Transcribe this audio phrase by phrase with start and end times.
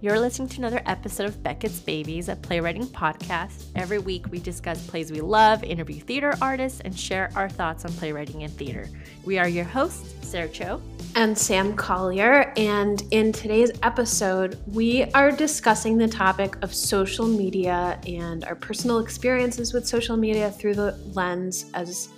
[0.00, 3.64] You're listening to another episode of Beckett's Babies, a playwriting podcast.
[3.74, 7.92] Every week, we discuss plays we love, interview theater artists, and share our thoughts on
[7.94, 8.88] playwriting and theater.
[9.24, 10.80] We are your hosts, Sarah Cho
[11.16, 12.52] and Sam Collier.
[12.56, 19.00] And in today's episode, we are discussing the topic of social media and our personal
[19.00, 22.08] experiences with social media through the lens as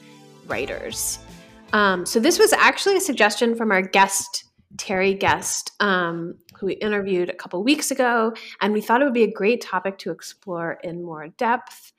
[0.47, 1.19] writers.
[1.73, 4.45] Um, so, this was actually a suggestion from our guest,
[4.77, 8.35] Terry Guest, um, who we interviewed a couple weeks ago.
[8.61, 11.93] And we thought it would be a great topic to explore in more depth.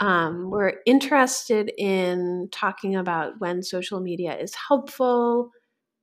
[0.00, 5.52] Um, we're interested in talking about when social media is helpful,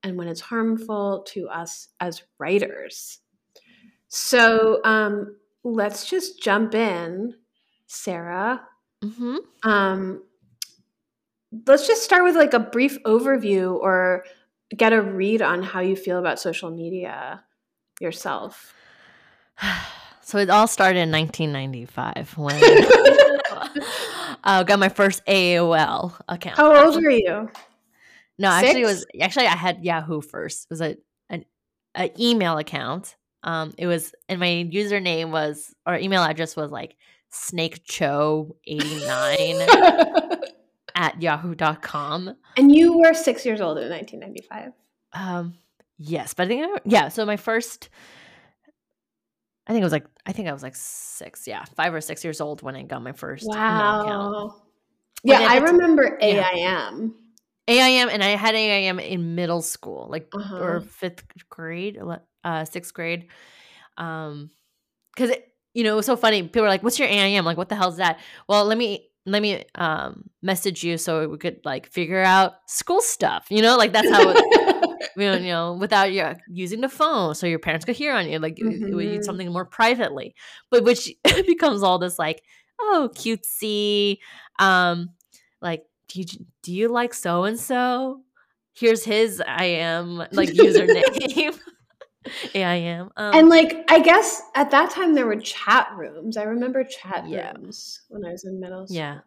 [0.04, 3.20] and when it's harmful to us as writers.
[4.08, 7.34] So um, let's just jump in,
[7.88, 8.62] Sarah.
[9.04, 9.38] Mm-hmm.
[9.70, 10.24] Um,
[11.66, 14.24] let's just start with like a brief overview or
[14.76, 17.44] get a read on how you feel about social media
[18.00, 18.74] yourself.
[20.22, 26.58] So it all started in 1995 when I uh, got my first AOL account.
[26.58, 27.50] How old were you?
[28.38, 28.68] No, Six?
[28.68, 30.66] actually, it was actually I had Yahoo first.
[30.66, 30.98] It was a
[31.30, 31.46] an,
[31.96, 33.16] an email account.
[33.44, 36.98] Um, it was and my username was or email address was like
[37.32, 39.68] snakecho89
[40.96, 42.36] at yahoo.com.
[42.58, 44.74] And you were six years old in 1995.
[45.14, 45.54] Um,
[45.98, 47.08] yes, but I think I, yeah.
[47.10, 47.90] So my first,
[49.68, 52.24] I think it was like I think I was like six, yeah, five or six
[52.24, 54.62] years old when I got my first wow.
[55.24, 56.36] Yeah, I remember AIM.
[56.56, 56.92] Yeah.
[57.68, 60.58] AIM and I had AIM in middle school, like uh-huh.
[60.58, 62.00] or fifth grade,
[62.44, 63.28] uh, sixth grade.
[63.98, 64.52] Um,
[65.16, 65.36] because
[65.74, 66.44] you know it was so funny.
[66.44, 68.20] People were like, "What's your AIM?" Like, what the hell's that?
[68.48, 73.02] Well, let me let me um message you so we could like figure out school
[73.02, 73.46] stuff.
[73.50, 74.30] You know, like that's how.
[74.30, 74.78] It,
[75.18, 78.56] you know, without you using the phone, so your parents could hear on you, like
[78.56, 78.88] mm-hmm.
[78.88, 80.36] it would something more privately,
[80.70, 81.12] but which
[81.48, 82.44] becomes all this like,
[82.80, 84.18] oh, cutesy,
[84.60, 85.10] um,
[85.62, 86.26] like do you,
[86.64, 88.22] do you like so and so?
[88.74, 91.58] Here's his I am like username.
[92.54, 93.10] AIM.
[93.16, 96.38] Um, and like I guess at that time there were chat rooms.
[96.38, 97.54] I remember chat yeah.
[97.54, 98.98] rooms when I was in middle school.
[98.98, 99.20] Yeah.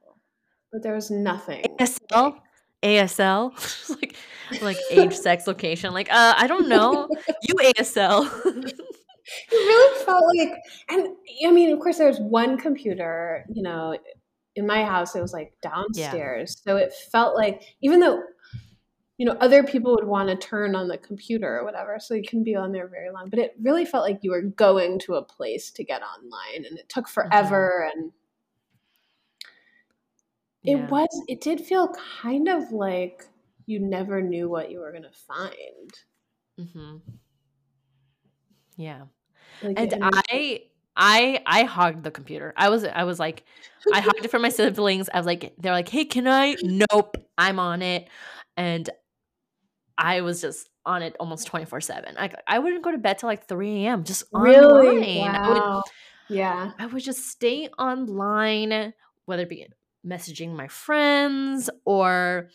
[0.72, 1.64] But there was nothing.
[1.78, 2.38] ASL?
[2.82, 3.90] ASL?
[4.00, 4.16] like
[4.62, 5.92] like age, sex, location.
[5.92, 7.08] Like, uh, I don't know.
[7.42, 8.30] you ASL.
[8.46, 10.54] it really felt like
[10.88, 13.96] and I mean, of course there was one computer, you know,
[14.56, 16.72] in my house it was like downstairs yeah.
[16.72, 18.20] so it felt like even though
[19.20, 22.22] you know other people would want to turn on the computer or whatever so you
[22.26, 25.14] can be on there very long but it really felt like you were going to
[25.14, 28.00] a place to get online and it took forever mm-hmm.
[28.00, 28.12] and
[30.64, 30.88] it yeah.
[30.88, 33.26] was it did feel kind of like
[33.66, 35.92] you never knew what you were going to find
[36.58, 36.96] mm-hmm.
[38.76, 39.02] yeah
[39.62, 40.62] like, and i
[40.96, 42.52] I I hogged the computer.
[42.56, 43.44] I was I was like
[43.94, 45.08] I hogged it for my siblings.
[45.14, 48.08] I was like they're like, "Hey, can I?" Nope, I'm on it.
[48.56, 48.90] And
[50.00, 52.14] I was just on it almost 24/7.
[52.18, 54.02] I I wouldn't go to bed till like 3 a.m.
[54.04, 55.20] just really?
[55.20, 55.32] online.
[55.32, 55.42] Wow.
[55.42, 55.82] I would,
[56.36, 56.72] yeah.
[56.78, 58.94] I would just stay online
[59.26, 59.66] whether it be
[60.04, 62.48] messaging my friends or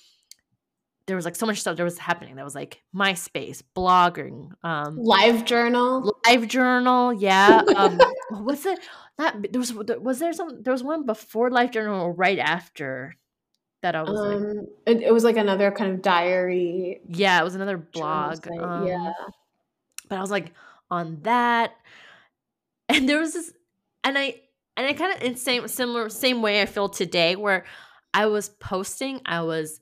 [1.08, 4.98] there was like so much stuff that was happening that was like MySpace, blogging, um,
[4.98, 7.62] Live Journal, Live Journal, yeah.
[7.76, 8.00] Um,
[8.44, 8.80] what's it?
[9.18, 13.16] That there was was there some there was one before Live Journal or right after
[13.86, 17.02] that I was um, like, it, it, was like another kind of diary.
[17.08, 18.48] Yeah, it was another blog.
[18.48, 19.14] Um, yeah,
[20.10, 20.54] but I was like
[20.90, 21.74] on that,
[22.90, 23.54] and there was this,
[24.04, 24.42] and I
[24.76, 27.66] and I kind of in same similar same way I feel today where
[28.14, 29.80] I was posting, I was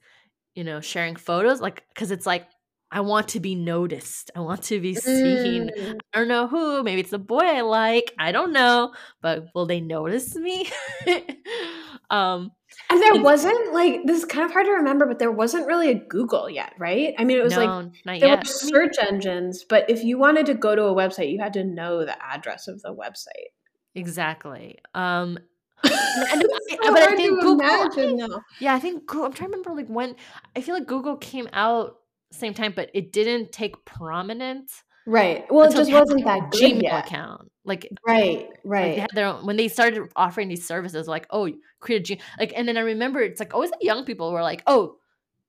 [0.55, 2.47] you know, sharing photos, like, because it's like,
[2.91, 4.29] I want to be noticed.
[4.35, 5.71] I want to be seen.
[5.75, 5.99] Mm.
[6.13, 6.83] I don't know who.
[6.83, 8.13] Maybe it's a boy I like.
[8.19, 8.93] I don't know.
[9.19, 10.69] But will they notice me?
[12.11, 12.51] um,
[12.89, 15.67] and there and, wasn't like this is kind of hard to remember, but there wasn't
[15.67, 17.13] really a Google yet, right?
[17.17, 18.39] I mean, it was no, like there yet.
[18.39, 21.63] were search engines, but if you wanted to go to a website, you had to
[21.63, 23.51] know the address of the website.
[23.95, 24.79] Exactly.
[24.93, 25.37] Um,
[25.83, 26.43] and,
[26.81, 30.15] but I think Google, yeah, I think Google, I'm trying to remember like when
[30.55, 31.97] I feel like Google came out
[32.33, 34.83] same time, but it didn't take prominence.
[35.05, 35.45] Right.
[35.49, 37.05] Well, it just wasn't that good Gmail yet.
[37.05, 37.51] account.
[37.65, 38.87] Like right, right.
[38.87, 41.49] Like they had their own, when they started offering these services, like oh,
[41.79, 44.41] create a G like, and then I remember it's like always the young people were
[44.41, 44.97] like, oh,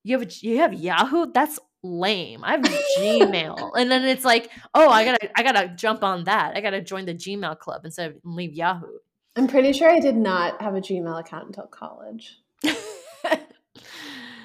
[0.04, 1.32] you have a, you have Yahoo.
[1.32, 2.44] That's lame.
[2.44, 2.62] I have
[2.98, 6.56] Gmail, and then it's like, oh, I gotta I gotta jump on that.
[6.56, 8.98] I gotta join the Gmail club instead of leave Yahoo.
[9.36, 12.38] I'm pretty sure I did not have a Gmail account until college.
[12.62, 12.78] it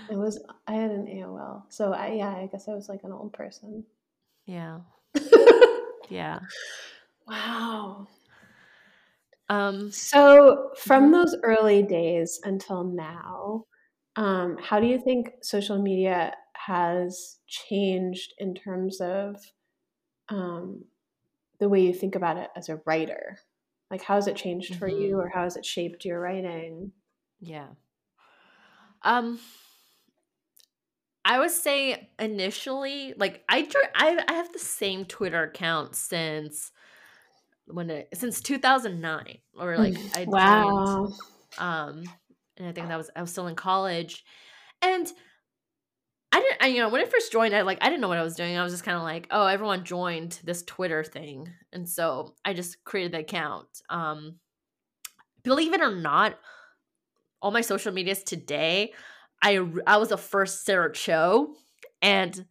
[0.10, 3.34] was I had an AOL, so I yeah, I guess I was like an old
[3.34, 3.86] person.
[4.46, 4.80] Yeah.
[6.10, 6.40] yeah.
[7.30, 8.08] Wow.
[9.50, 11.14] Um, so from mm-hmm.
[11.14, 13.66] those early days until now,
[14.16, 19.38] um, how do you think social media has changed in terms of
[20.30, 20.84] um,
[21.60, 23.40] the way you think about it as a writer?
[23.90, 24.80] Like, how has it changed mm-hmm.
[24.80, 26.92] for you, or how has it shaped your writing?
[27.40, 27.68] Yeah.
[29.02, 29.40] Um,
[31.26, 36.72] I would say initially, like I I I have the same Twitter account since
[37.70, 40.64] when it since 2009 or like mm, I wow.
[40.64, 41.14] Joined,
[41.58, 42.04] um
[42.58, 44.24] and I think that was I was still in college.
[44.82, 45.08] And
[46.32, 48.18] I didn't I, you know when I first joined I like I didn't know what
[48.18, 48.58] I was doing.
[48.58, 51.50] I was just kind of like oh everyone joined this Twitter thing.
[51.72, 53.68] And so I just created the account.
[53.90, 54.36] Um
[55.44, 56.38] believe it or not
[57.42, 58.92] all my social medias today
[59.42, 61.56] I I was the first Sarah Cho
[62.02, 62.46] and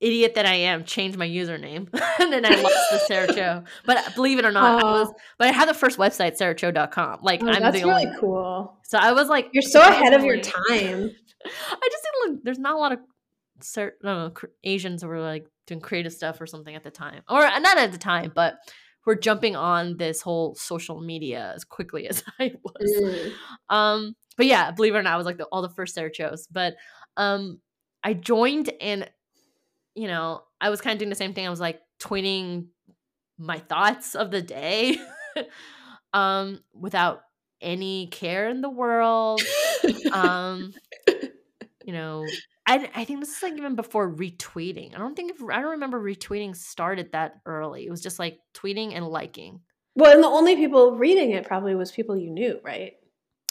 [0.00, 1.88] idiot that I am, changed my username.
[2.20, 3.64] and then I lost the Sarah Cho.
[3.84, 7.20] But believe it or not, I was but I had the first website, sarahcho.com.
[7.22, 8.78] Like oh, I'm that's the really only cool.
[8.84, 11.10] So I was like You're so ahead of your time.
[11.44, 12.98] I just didn't there's not a lot of
[13.60, 14.32] certain know,
[14.64, 17.22] Asians who were like doing creative stuff or something at the time.
[17.28, 18.56] Or not at the time, but
[19.04, 23.00] we're jumping on this whole social media as quickly as I was.
[23.00, 23.74] Mm.
[23.74, 26.12] Um but yeah, believe it or not, I was like the, all the first Sarah
[26.12, 26.46] Cho's.
[26.50, 26.74] But
[27.16, 27.60] um
[28.04, 29.10] I joined and
[29.96, 31.46] you know, I was kind of doing the same thing.
[31.46, 32.66] I was like tweeting
[33.38, 34.98] my thoughts of the day
[36.12, 37.22] um without
[37.60, 39.42] any care in the world.
[40.12, 40.72] um
[41.84, 42.26] you know,
[42.66, 44.94] I, I think this is like even before retweeting.
[44.94, 47.86] I don't think if, I don't remember retweeting started that early.
[47.86, 49.60] It was just like tweeting and liking.
[49.94, 52.94] Well, and the only people reading it probably was people you knew, right?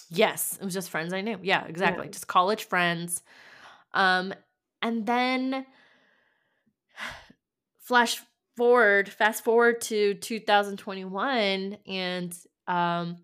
[0.09, 1.39] Yes, it was just friends I knew.
[1.41, 2.05] Yeah, exactly.
[2.05, 2.11] Yeah.
[2.11, 3.23] Just college friends.
[3.93, 4.33] Um
[4.81, 5.65] and then
[7.85, 8.21] flash
[8.57, 12.37] forward, fast forward to 2021, and
[12.67, 13.17] um,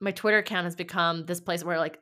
[0.00, 1.98] my Twitter account has become this place where like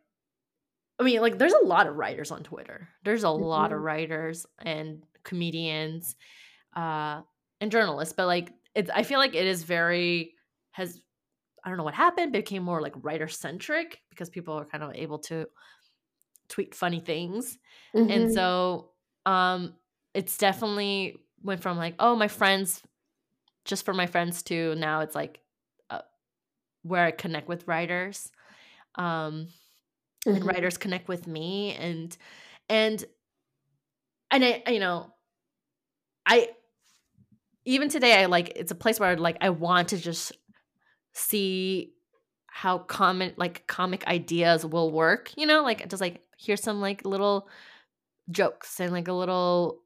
[0.99, 2.89] I mean, like, there's a lot of writers on Twitter.
[3.05, 3.45] There's a mm-hmm.
[3.45, 3.85] lot of mm-hmm.
[3.85, 6.17] writers and comedians,
[6.75, 7.21] uh,
[7.61, 8.15] and journalists.
[8.17, 10.35] But like, it's I feel like it is very
[10.73, 11.01] has
[11.65, 12.33] I don't know what happened.
[12.33, 15.47] Became more like writer centric because people are kind of able to
[16.49, 17.59] tweet funny things,
[17.95, 18.11] mm-hmm.
[18.11, 18.91] and so
[19.27, 19.75] um,
[20.15, 22.83] it's definitely went from like oh my friends
[23.65, 25.41] just for my friends to now it's like
[25.91, 26.01] uh,
[26.83, 28.31] where i connect with writers
[28.97, 29.49] um
[30.27, 30.37] mm-hmm.
[30.37, 32.17] and writers connect with me and
[32.69, 33.05] and
[34.31, 35.13] and i you know
[36.27, 36.49] i
[37.65, 40.33] even today i like it's a place where like i want to just
[41.13, 41.93] see
[42.47, 47.05] how common like comic ideas will work you know like just like here's some like
[47.05, 47.49] little
[48.31, 49.83] jokes and like a little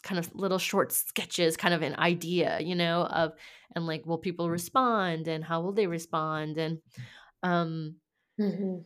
[0.00, 3.32] kind of little short sketches kind of an idea you know of
[3.74, 6.78] and like will people respond and how will they respond and
[7.42, 7.96] um
[8.40, 8.78] mm-hmm.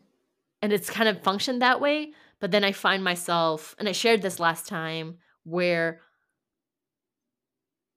[0.63, 4.23] and it's kind of functioned that way but then i find myself and i shared
[4.23, 6.01] this last time where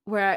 [0.10, 0.30] where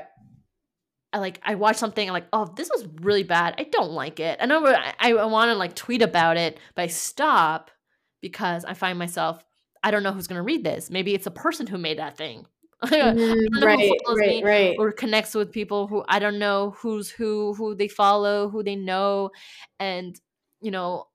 [1.13, 3.55] I, I like I watch something I'm like, oh, this was really bad.
[3.59, 4.39] I don't like it.
[4.41, 7.71] I know I, I want to like tweet about it, but I stop
[8.21, 9.45] because I find myself
[9.83, 10.91] I don't know who's gonna read this.
[10.91, 12.47] Maybe it's a person who made that thing.
[12.93, 14.77] Mm, right, right, right.
[14.77, 18.75] Or connects with people who I don't know who's who, who they follow, who they
[18.75, 19.31] know,
[19.79, 20.21] and
[20.61, 21.07] you know,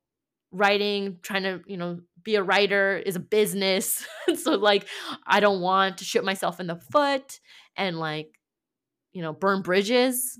[0.51, 4.05] writing, trying to you know be a writer is a business.
[4.35, 4.85] so like,
[5.25, 7.39] I don't want to shoot myself in the foot
[7.77, 8.37] and like,
[9.13, 10.37] you know, burn bridges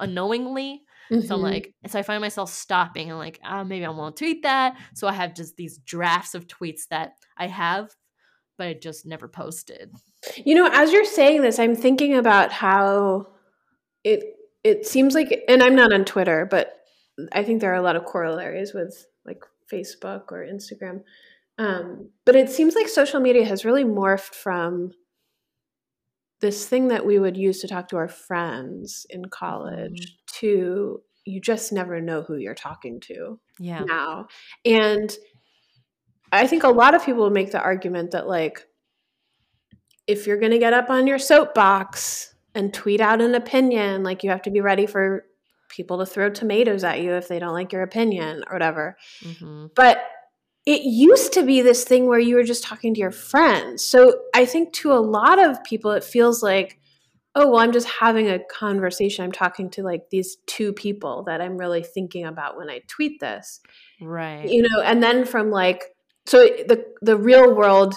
[0.00, 0.82] unknowingly.
[1.12, 1.26] Mm-hmm.
[1.26, 4.42] So I'm like, so I find myself stopping and like, oh, maybe I won't tweet
[4.42, 4.76] that.
[4.94, 7.90] So I have just these drafts of tweets that I have,
[8.58, 9.92] but I just never posted.
[10.44, 13.28] You know, as you're saying this, I'm thinking about how
[14.04, 14.24] it
[14.64, 16.74] it seems like and I'm not on Twitter, but
[17.32, 21.02] I think there are a lot of corollaries with like Facebook or Instagram.
[21.58, 24.92] Um, but it seems like social media has really morphed from
[26.40, 30.38] this thing that we would use to talk to our friends in college mm-hmm.
[30.40, 33.80] to you just never know who you're talking to yeah.
[33.80, 34.28] now.
[34.64, 35.14] And
[36.32, 38.64] I think a lot of people make the argument that like
[40.08, 44.24] if you're going to get up on your soapbox and tweet out an opinion, like
[44.24, 45.26] you have to be ready for
[45.68, 48.96] people to throw tomatoes at you if they don't like your opinion or whatever.
[49.22, 49.66] Mm-hmm.
[49.76, 50.00] But
[50.66, 53.84] it used to be this thing where you were just talking to your friends.
[53.84, 56.80] So I think to a lot of people, it feels like,
[57.34, 59.24] oh, well, I'm just having a conversation.
[59.24, 63.20] I'm talking to like these two people that I'm really thinking about when I tweet
[63.20, 63.60] this.
[64.00, 64.48] Right.
[64.48, 65.84] You know, and then from like,
[66.26, 67.94] so the the real world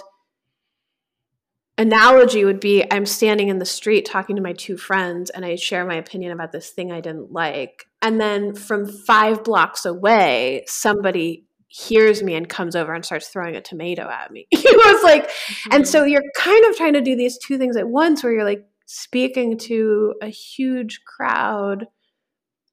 [1.81, 5.55] analogy would be I'm standing in the street talking to my two friends and I
[5.55, 7.87] share my opinion about this thing I didn't like.
[8.03, 13.55] And then from five blocks away, somebody hears me and comes over and starts throwing
[13.55, 14.45] a tomato at me.
[14.51, 15.73] you know, it's like, mm-hmm.
[15.73, 18.45] and so you're kind of trying to do these two things at once where you're
[18.45, 21.87] like speaking to a huge crowd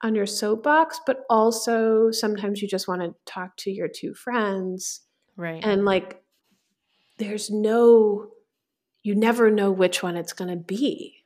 [0.02, 5.00] on your soapbox, but also sometimes you just want to talk to your two friends.
[5.36, 5.64] Right.
[5.64, 6.22] And like,
[7.16, 8.28] there's no
[9.02, 11.16] you never know which one it's going to be.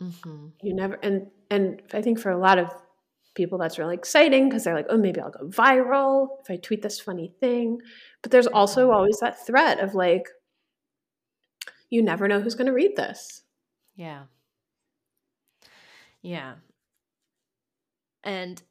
[0.00, 0.46] Mm-hmm.
[0.62, 2.72] You never, and and I think for a lot of
[3.34, 6.82] people that's really exciting because they're like, oh, maybe I'll go viral if I tweet
[6.82, 7.80] this funny thing.
[8.22, 8.96] But there's also mm-hmm.
[8.96, 10.28] always that threat of like,
[11.90, 13.42] you never know who's going to read this.
[13.96, 14.24] Yeah.
[16.22, 16.54] Yeah.
[18.22, 18.62] And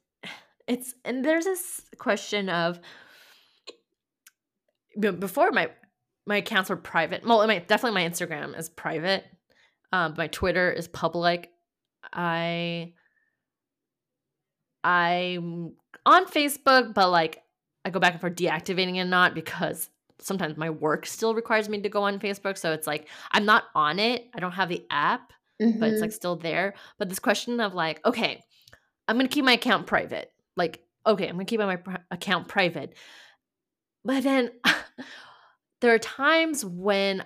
[0.66, 2.80] it's and there's this question of
[5.18, 5.70] before my
[6.26, 7.26] my accounts are private.
[7.26, 9.24] Well, my, definitely my Instagram is private.
[9.92, 11.50] Um, my Twitter is public.
[12.12, 12.92] I
[14.82, 15.72] I'm
[16.04, 17.42] on Facebook, but like
[17.84, 19.88] I go back and forth deactivating it not because
[20.20, 22.58] sometimes my work still requires me to go on Facebook.
[22.58, 24.28] So it's like I'm not on it.
[24.34, 25.78] I don't have the app, mm-hmm.
[25.78, 26.14] but it's like mm-hmm.
[26.14, 26.74] still there.
[26.98, 28.42] But this question of like, okay,
[29.08, 30.30] I'm gonna keep my account private.
[30.56, 32.94] Like, okay, I'm gonna keep my pr- account private.
[34.04, 34.50] But then
[35.84, 37.22] there are times when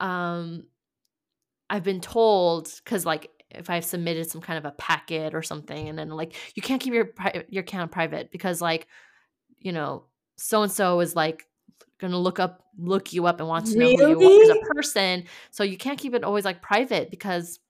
[0.00, 0.64] um
[1.70, 5.88] I've been told cuz like if I've submitted some kind of a packet or something
[5.88, 7.10] and then like you can't keep your
[7.48, 8.88] your account private because like
[9.58, 11.46] you know so and so is like
[11.98, 14.12] gonna look up look you up and wants to know really?
[14.12, 17.60] who you are as a person so you can't keep it always like private because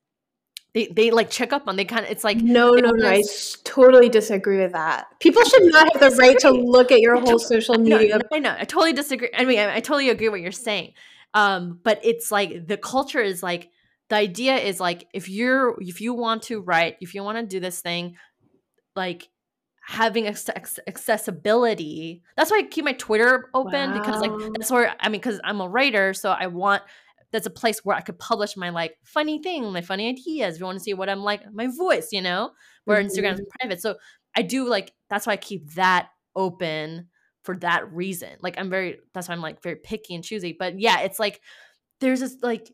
[0.76, 3.22] they, they like check up on they kind of it's like no no no i
[3.64, 5.06] totally disagree with that.
[5.20, 8.16] People should not have the right to look at your whole social media.
[8.16, 10.52] I know, I know i totally disagree i mean I, I totally agree what you're
[10.52, 10.92] saying.
[11.32, 13.70] Um but it's like the culture is like
[14.10, 17.46] the idea is like if you're if you want to write if you want to
[17.46, 18.16] do this thing
[18.94, 19.30] like
[19.80, 23.98] having accessibility that's why i keep my twitter open wow.
[23.98, 26.82] because like that's where i mean because i'm a writer so i want
[27.36, 30.54] that's a place where I could publish my like funny thing, my funny ideas.
[30.54, 32.52] If you want to see what I'm like, my voice, you know,
[32.86, 33.08] where mm-hmm.
[33.08, 33.82] Instagram is private.
[33.82, 33.96] So
[34.34, 37.08] I do like that's why I keep that open
[37.42, 38.30] for that reason.
[38.40, 40.56] Like I'm very that's why I'm like very picky and choosy.
[40.58, 41.42] But yeah, it's like
[42.00, 42.72] there's this like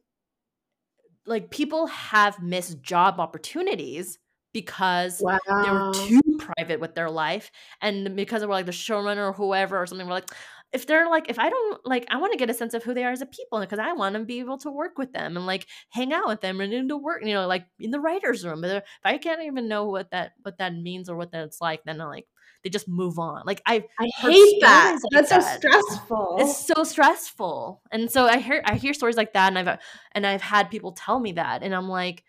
[1.27, 4.19] like people have missed job opportunities
[4.53, 5.39] because wow.
[5.47, 7.51] they were too private with their life
[7.81, 10.31] and because they were like the showrunner or whoever or something we're like
[10.73, 12.95] if they're like if i don't like i want to get a sense of who
[12.95, 15.37] they are as a people because i want to be able to work with them
[15.37, 18.45] and like hang out with them and into work you know like in the writers
[18.45, 21.61] room but if i can't even know what that what that means or what that's
[21.61, 22.27] like then i like
[22.63, 23.43] they just move on.
[23.45, 24.99] Like i i hate that.
[25.03, 25.43] like that's that.
[25.43, 26.37] so stressful.
[26.39, 27.83] it's so stressful.
[27.91, 29.77] And so i hear i hear stories like that and i've uh,
[30.13, 32.25] and i've had people tell me that and i'm like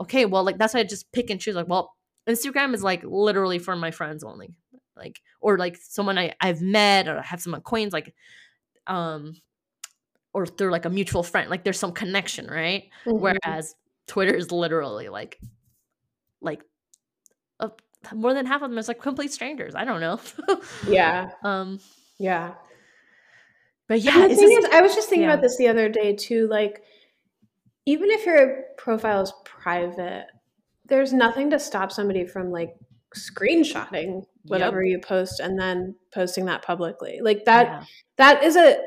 [0.00, 1.94] okay well like that's why i just pick and choose like well
[2.28, 4.54] instagram is like literally for my friends only
[4.96, 8.14] like or like someone I, I've met or have some acquaintance like
[8.86, 9.34] um
[10.32, 13.18] or through like a mutual friend like there's some connection right mm-hmm.
[13.18, 13.74] whereas
[14.06, 15.38] twitter is literally like
[16.40, 16.62] like
[17.60, 17.70] a,
[18.14, 20.20] more than half of them is like complete strangers i don't know
[20.88, 21.78] yeah um
[22.18, 22.54] yeah
[23.88, 25.32] but yeah the thing is, i was just thinking yeah.
[25.32, 26.82] about this the other day too like
[27.86, 30.26] even if your profile is private
[30.86, 32.76] there's nothing to stop somebody from like
[33.14, 34.90] screenshotting whatever yep.
[34.92, 37.20] you post and then posting that publicly.
[37.22, 37.84] Like that yeah.
[38.16, 38.78] that is a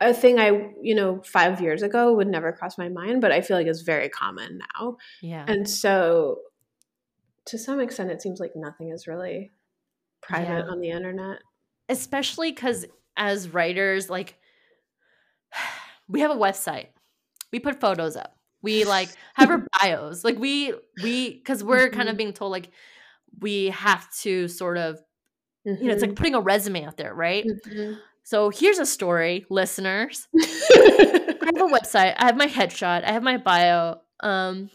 [0.00, 3.40] a thing I, you know, 5 years ago would never cross my mind, but I
[3.40, 4.96] feel like it's very common now.
[5.22, 5.44] Yeah.
[5.46, 6.38] And so
[7.46, 9.52] to some extent it seems like nothing is really
[10.20, 10.70] private yeah.
[10.70, 11.38] on the internet.
[11.88, 14.36] Especially cuz as writers like
[16.08, 16.88] we have a website.
[17.52, 18.36] We put photos up.
[18.62, 20.24] We like have our bios.
[20.24, 22.16] Like we we cuz we're kind of mm-hmm.
[22.16, 22.70] being told like
[23.40, 25.00] we have to sort of
[25.66, 25.82] mm-hmm.
[25.82, 26.16] you know it's like mm-hmm.
[26.16, 27.94] putting a resume out there right mm-hmm.
[28.22, 33.22] so here's a story listeners i have a website i have my headshot i have
[33.22, 34.70] my bio um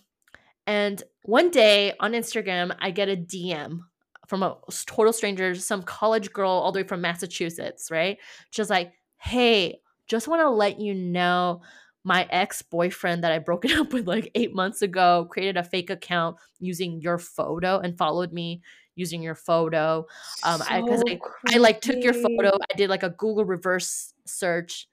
[0.67, 3.79] and one day on instagram i get a dm
[4.27, 8.17] from a total stranger some college girl all the way from massachusetts right
[8.51, 11.61] just like hey just want to let you know
[12.03, 15.89] my ex-boyfriend that I broke it up with like 8 months ago created a fake
[15.89, 18.61] account using your photo and followed me
[18.95, 20.05] using your photo.
[20.43, 21.19] Um so I cuz I,
[21.53, 24.87] I like took your photo, I did like a Google reverse search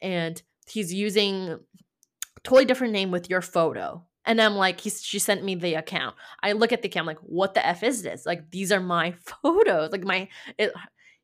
[0.00, 1.58] and he's using
[2.42, 4.04] totally different name with your photo.
[4.24, 6.16] And I'm like, he's, she sent me the account.
[6.42, 8.26] I look at the account, I'm like, what the F is this?
[8.26, 9.92] Like, these are my photos.
[9.92, 10.72] Like, my, it,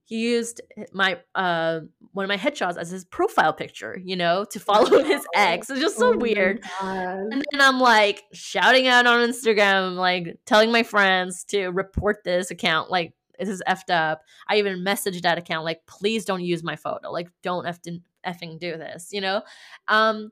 [0.05, 0.61] he used
[0.93, 1.81] my uh
[2.13, 5.71] one of my headshots as his profile picture, you know, to follow his ex.
[5.71, 6.63] It's just so oh weird.
[6.81, 12.51] And then I'm like shouting out on Instagram, like telling my friends to report this
[12.51, 14.23] account, like this is effed up.
[14.49, 17.11] I even messaged that account, like, please don't use my photo.
[17.11, 19.43] Like, don't effing, effing do this, you know?
[19.89, 20.31] Um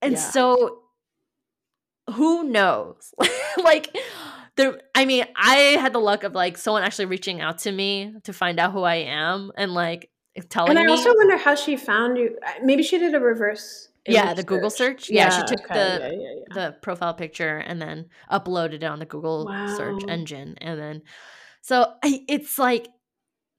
[0.00, 0.18] and yeah.
[0.18, 0.82] so
[2.10, 3.14] who knows?
[3.64, 3.96] like
[4.56, 8.14] there I mean, I had the luck of like someone actually reaching out to me
[8.24, 10.10] to find out who I am and like
[10.48, 10.78] telling me.
[10.78, 10.92] and I me.
[10.92, 12.36] also wonder how she found you.
[12.62, 13.88] Maybe she did a reverse.
[14.06, 14.46] Yeah, the search.
[14.46, 15.10] Google search.
[15.10, 15.74] Yeah, yeah she took okay.
[15.74, 19.76] the yeah, yeah, the profile picture and then uploaded it on the Google wow.
[19.76, 21.02] search engine, and then
[21.60, 22.88] so I, it's like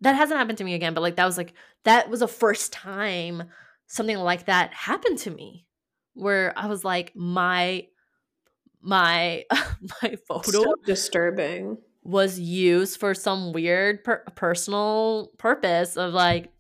[0.02, 0.94] that hasn't happened to me again.
[0.94, 1.54] But like that was like
[1.86, 3.44] that was a first time
[3.88, 5.66] something like that happened to me,
[6.14, 7.88] where I was like my
[8.84, 9.46] my
[10.02, 16.52] my photo so disturbing was used for some weird per- personal purpose of like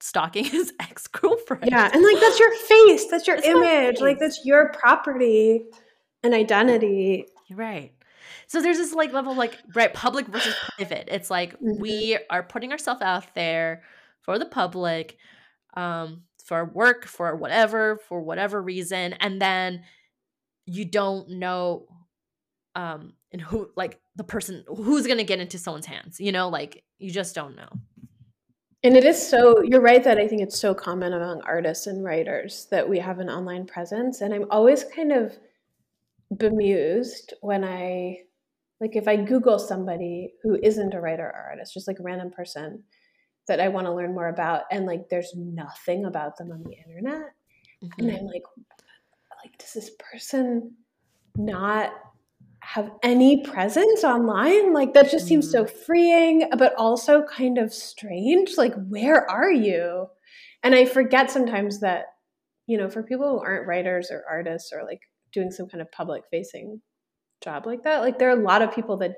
[0.00, 1.68] stalking his ex-girlfriend.
[1.70, 5.64] Yeah, and like that's your face, that's your that's image, like that's your property
[6.22, 7.26] and identity.
[7.50, 7.92] Right.
[8.48, 11.08] So there's this like level of like right public versus private.
[11.10, 11.80] It's like mm-hmm.
[11.80, 13.82] we are putting ourselves out there
[14.22, 15.16] for the public,
[15.74, 19.82] um, for work, for whatever, for whatever reason, and then
[20.66, 21.86] you don't know
[22.74, 26.48] um and who like the person who's going to get into someone's hands you know
[26.48, 27.68] like you just don't know
[28.82, 32.04] and it is so you're right that i think it's so common among artists and
[32.04, 35.36] writers that we have an online presence and i'm always kind of
[36.36, 38.16] bemused when i
[38.80, 42.30] like if i google somebody who isn't a writer or artist just like a random
[42.30, 42.82] person
[43.48, 46.76] that i want to learn more about and like there's nothing about them on the
[46.76, 47.30] internet
[47.82, 47.88] mm-hmm.
[47.98, 48.42] and i'm like
[49.46, 50.72] like, does this person
[51.36, 51.92] not
[52.60, 54.72] have any presence online?
[54.72, 55.78] Like, that just seems so mm-hmm.
[55.84, 58.56] freeing, but also kind of strange.
[58.56, 60.08] Like, where are you?
[60.64, 62.06] And I forget sometimes that,
[62.66, 65.00] you know, for people who aren't writers or artists or like
[65.32, 66.80] doing some kind of public facing
[67.40, 69.14] job like that, like, there are a lot of people that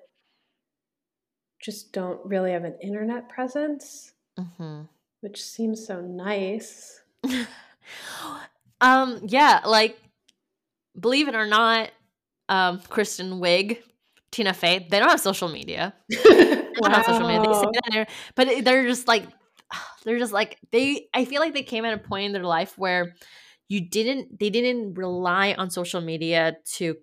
[1.63, 4.83] just don't really have an internet presence, mm-hmm.
[5.23, 7.01] which seems so nice.
[8.83, 9.99] um, yeah, like
[10.99, 11.91] believe it or not,
[12.49, 13.79] um, Kristen Wiig,
[14.31, 15.95] Tina Fey, they don't have social media.
[16.25, 16.89] wow.
[16.89, 17.43] Not social media.
[17.43, 19.25] They say that, but they're just like,
[20.05, 21.09] they're just like they.
[21.15, 23.15] I feel like they came at a point in their life where
[23.69, 26.97] you didn't, they didn't rely on social media to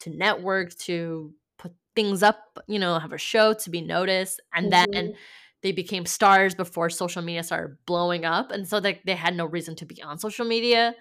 [0.00, 2.58] to network to put things up.
[2.66, 4.92] You know, have a show to be noticed, and mm-hmm.
[4.92, 5.14] then
[5.62, 9.44] they became stars before social media started blowing up, and so they they had no
[9.44, 10.94] reason to be on social media.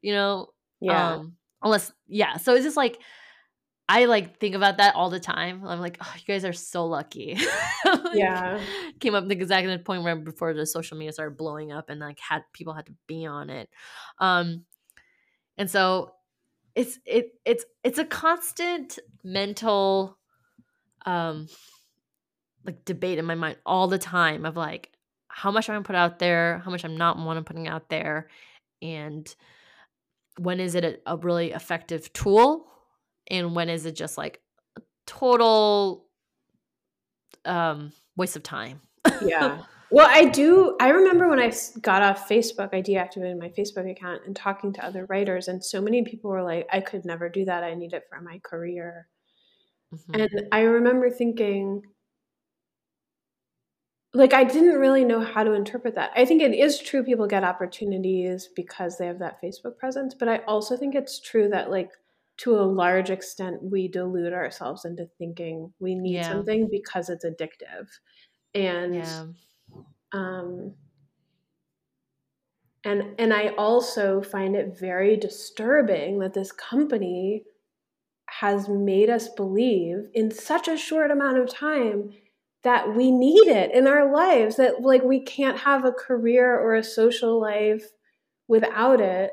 [0.00, 0.48] You know,
[0.80, 1.14] yeah.
[1.14, 2.98] Um, unless yeah so it's just like
[3.88, 5.66] i like think about that all the time.
[5.66, 7.38] I'm like oh you guys are so lucky.
[7.84, 8.60] Like, yeah
[9.00, 12.00] came up exactly the exact point where before the social media started blowing up and
[12.00, 13.68] like had people had to be on it.
[14.18, 14.64] Um
[15.58, 16.12] and so
[16.74, 20.18] it's it it's it's a constant mental
[21.06, 21.48] um
[22.64, 24.90] like debate in my mind all the time of like
[25.28, 27.88] how much i'm gonna put out there how much i'm not want to putting out
[27.88, 28.28] there
[28.80, 29.34] and
[30.38, 32.66] when is it a, a really effective tool?
[33.30, 34.40] And when is it just like
[34.76, 36.06] a total
[37.44, 38.80] um waste of time?
[39.24, 39.62] Yeah.
[39.94, 44.22] Well i do i remember when i got off facebook i deactivated my facebook account
[44.24, 47.44] and talking to other writers and so many people were like i could never do
[47.44, 47.62] that.
[47.62, 49.06] I need it for my career.
[49.94, 50.20] Mm-hmm.
[50.22, 51.82] and i remember thinking
[54.14, 56.10] like I didn't really know how to interpret that.
[56.14, 60.28] I think it is true people get opportunities because they have that Facebook presence, but
[60.28, 61.90] I also think it's true that like
[62.38, 66.28] to a large extent we delude ourselves into thinking we need yeah.
[66.28, 67.88] something because it's addictive.
[68.54, 69.24] And yeah.
[70.12, 70.74] um
[72.84, 77.44] and and I also find it very disturbing that this company
[78.26, 82.10] has made us believe in such a short amount of time
[82.62, 86.74] that we need it in our lives that like we can't have a career or
[86.74, 87.84] a social life
[88.48, 89.32] without it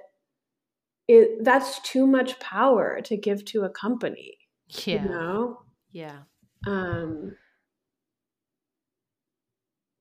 [1.08, 4.38] it that's too much power to give to a company
[4.70, 5.04] yeah.
[5.04, 5.62] you know?
[5.92, 6.18] Yeah.
[6.68, 7.36] Um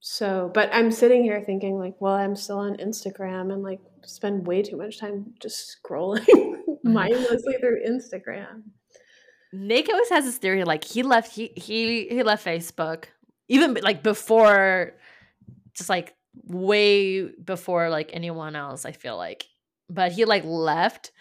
[0.01, 4.47] so but i'm sitting here thinking like well i'm still on instagram and like spend
[4.47, 6.93] way too much time just scrolling mm-hmm.
[6.93, 8.63] mindlessly through instagram.
[9.53, 13.05] Nick always has this theory like he left he he he left Facebook
[13.49, 14.93] even like before
[15.75, 19.47] just like way before like anyone else i feel like.
[19.91, 21.13] But he like left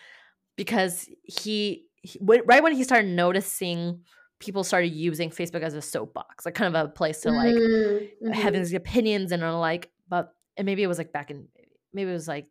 [0.57, 4.01] because he, he right when he started noticing
[4.39, 8.31] people started using Facebook as a soapbox, like kind of a place to like mm-hmm.
[8.31, 11.47] have these opinions and are like, but and maybe it was like back in
[11.93, 12.47] maybe it was like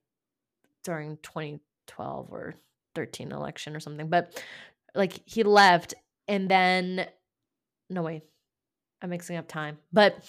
[0.85, 2.55] during 2012 or
[2.95, 4.43] 13 election or something, but
[4.95, 5.95] like he left
[6.27, 7.07] and then
[7.91, 8.23] no wait,
[9.03, 10.25] I'm mixing up time, but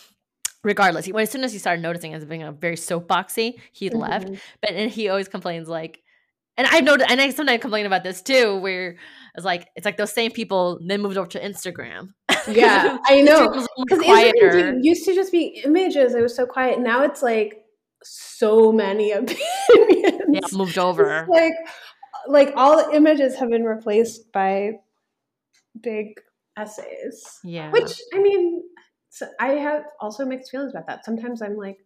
[0.63, 3.99] regardless, he, as soon as he started noticing as being a very soapboxy, he mm-hmm.
[3.99, 4.29] left.
[4.61, 6.01] But and he always complains like,
[6.57, 8.97] and I know, and I sometimes complain about this too, where
[9.35, 12.09] it's like it's like those same people then moved over to Instagram.
[12.47, 16.15] Yeah, I know because Instagram used to just be images.
[16.15, 16.79] It was so quiet.
[16.79, 17.63] Now it's like
[18.03, 20.21] so many opinions.
[20.29, 21.21] Yeah, moved over.
[21.21, 21.53] It's like
[22.27, 24.73] like all the images have been replaced by
[25.79, 26.19] big
[26.57, 27.39] essays.
[27.43, 27.71] Yeah.
[27.71, 28.63] Which I mean,
[29.09, 31.05] so I have also mixed feelings about that.
[31.05, 31.77] Sometimes I'm like,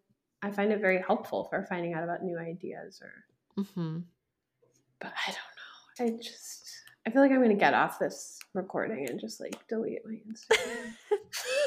[0.42, 3.64] I find it very helpful for finding out about new ideas or.
[3.64, 4.00] Mm-hmm.
[5.00, 6.16] But I don't know.
[6.16, 6.62] I just
[7.06, 10.94] I feel like I'm gonna get off this recording and just like delete my Instagram.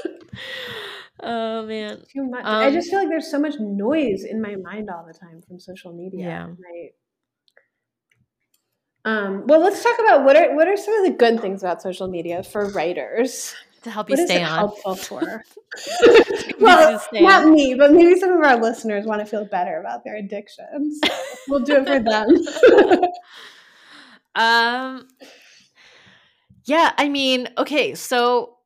[1.22, 2.44] oh man, too much.
[2.44, 5.42] Um, I just feel like there's so much noise in my mind all the time
[5.46, 6.26] from social media.
[6.26, 6.46] Yeah.
[9.04, 11.82] Um, well, let's talk about what are what are some of the good things about
[11.82, 14.58] social media for writers to help you what stay on.
[14.58, 15.44] Helpful for.
[16.60, 17.52] well, not on.
[17.52, 21.00] me, but maybe some of our listeners want to feel better about their addictions.
[21.48, 23.10] we'll do it for them.
[24.34, 25.08] um.
[26.66, 28.56] Yeah, I mean, okay, so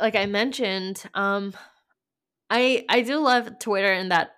[0.00, 1.54] like I mentioned, um,
[2.50, 4.30] I I do love Twitter in that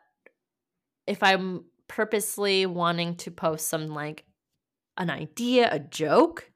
[1.07, 4.25] if I'm purposely wanting to post some like
[5.01, 6.51] an idea, a joke,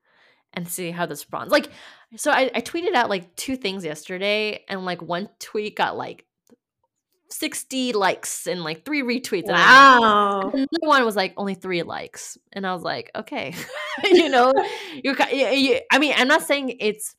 [0.53, 1.51] and see how this responds.
[1.51, 1.71] Like,
[2.17, 6.25] so I, I tweeted out like two things yesterday, and like one tweet got like
[7.31, 9.49] 60 likes and like three retweets.
[9.49, 10.43] Wow.
[10.43, 12.39] And another one was like only three likes.
[12.53, 13.55] And I was like, okay,
[14.05, 14.53] you know,
[15.03, 17.17] you, you, I mean, I'm not saying it's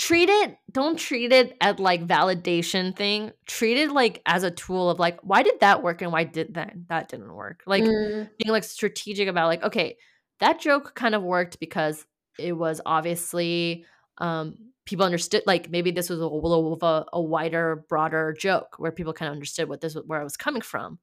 [0.00, 3.32] treat it don't treat it as like validation thing.
[3.46, 6.54] Treat it like as a tool of like why did that work and why did
[6.54, 7.62] that that didn't work.
[7.66, 8.30] Like mm.
[8.38, 9.98] being like strategic about like okay
[10.38, 12.06] that joke kind of worked because
[12.38, 13.84] it was obviously
[14.16, 18.76] um people understood like maybe this was a little of a, a wider broader joke
[18.78, 20.98] where people kind of understood what this was where i was coming from.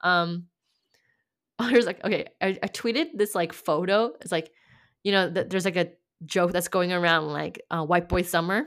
[0.00, 0.46] Um
[1.58, 4.12] i was like okay I, I tweeted this like photo.
[4.22, 4.52] It's like
[5.02, 5.90] you know th- there's like a
[6.24, 8.66] joke that's going around like uh, white boy summer.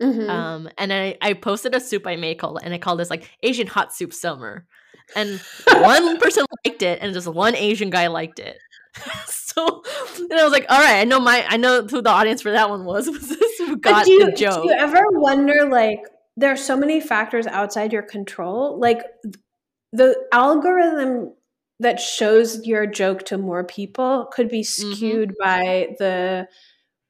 [0.00, 0.28] Mm-hmm.
[0.28, 3.30] um and I, I posted a soup i made called and i called this like
[3.44, 4.66] asian hot soup summer.
[5.14, 5.40] And
[5.72, 8.58] one person liked it and just one asian guy liked it.
[9.26, 9.82] So
[10.16, 12.52] and i was like all right i know my i know who the audience for
[12.52, 13.08] that one was.
[13.08, 16.00] Was this who got you, the joke do you ever wonder like
[16.36, 18.78] there are so many factors outside your control?
[18.78, 19.02] Like
[19.92, 21.34] the algorithm
[21.82, 24.92] that shows your joke to more people could be mm-hmm.
[24.92, 25.44] skewed mm-hmm.
[25.44, 26.46] by the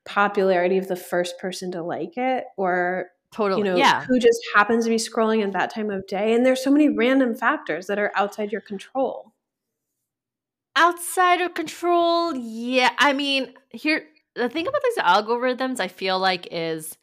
[0.05, 4.05] popularity of the first person to like it or totally you know yeah.
[4.05, 6.89] who just happens to be scrolling at that time of day and there's so many
[6.89, 9.33] random factors that are outside your control
[10.75, 14.05] outside of control yeah i mean here
[14.35, 16.97] the thing about these algorithms i feel like is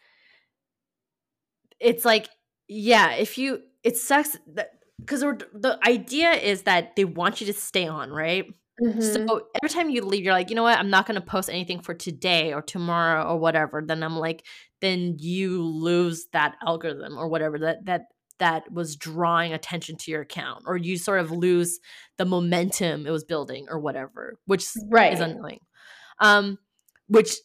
[1.79, 2.27] it's like
[2.67, 7.54] yeah if you it sucks that because the idea is that they want you to
[7.54, 8.46] stay on, right?
[8.82, 9.02] Mm-hmm.
[9.02, 10.78] So every time you leave, you're like, you know what?
[10.78, 13.84] I'm not going to post anything for today or tomorrow or whatever.
[13.86, 14.46] Then I'm like,
[14.82, 18.06] then you lose that algorithm or whatever that that
[18.40, 21.80] that was drawing attention to your account, or you sort of lose
[22.18, 25.12] the momentum it was building or whatever, which right.
[25.14, 25.60] is annoying.
[26.20, 26.58] Um,
[27.08, 27.36] which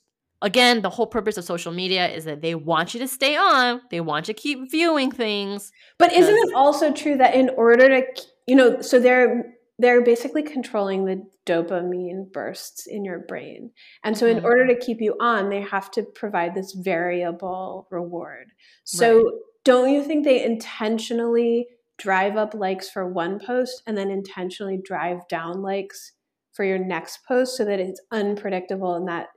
[0.42, 3.80] again, the whole purpose of social media is that they want you to stay on,
[3.90, 5.72] they want you to keep viewing things.
[5.98, 10.42] But isn't it also true that in order to, you know, so they're they're basically
[10.42, 13.72] controlling the dopamine bursts in your brain.
[14.04, 14.46] And so in mm-hmm.
[14.46, 18.52] order to keep you on, they have to provide this variable reward.
[18.84, 19.32] So right.
[19.64, 21.66] don't you think they intentionally
[21.98, 26.12] drive up likes for one post and then intentionally drive down likes
[26.52, 29.28] for your next post so that it's unpredictable and that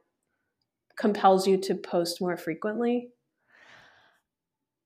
[0.97, 3.09] compels you to post more frequently?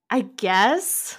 [0.10, 1.18] I guess.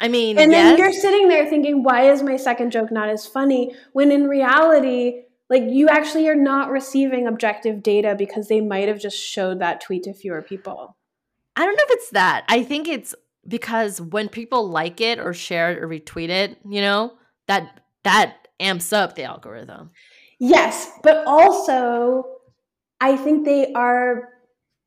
[0.00, 0.70] I mean, and yes.
[0.70, 3.74] then you're sitting there thinking, why is my second joke not as funny?
[3.92, 9.00] When in reality, like you actually are not receiving objective data because they might have
[9.00, 10.96] just showed that tweet to fewer people.
[11.56, 12.44] I don't know if it's that.
[12.48, 13.14] I think it's
[13.46, 17.14] because when people like it or share it or retweet it, you know,
[17.46, 19.90] that that amps up the algorithm.
[20.38, 22.37] Yes, but also
[23.00, 24.30] I think they are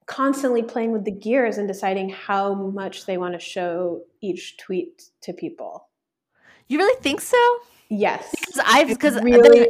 [0.06, 5.04] constantly playing with the gears and deciding how much they want to show each tweet
[5.21, 5.88] to people.
[6.67, 7.38] You really think so?
[7.89, 9.67] Yes, because I've because really,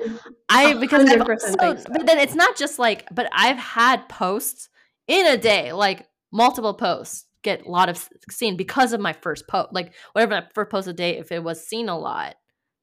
[0.48, 1.84] I because I've also, so.
[1.92, 4.70] but then it's not just like but I've had posts
[5.08, 9.48] in a day, like multiple posts get a lot of seen because of my first
[9.48, 9.74] post.
[9.74, 12.36] Like whatever my first post a day, if it was seen a lot,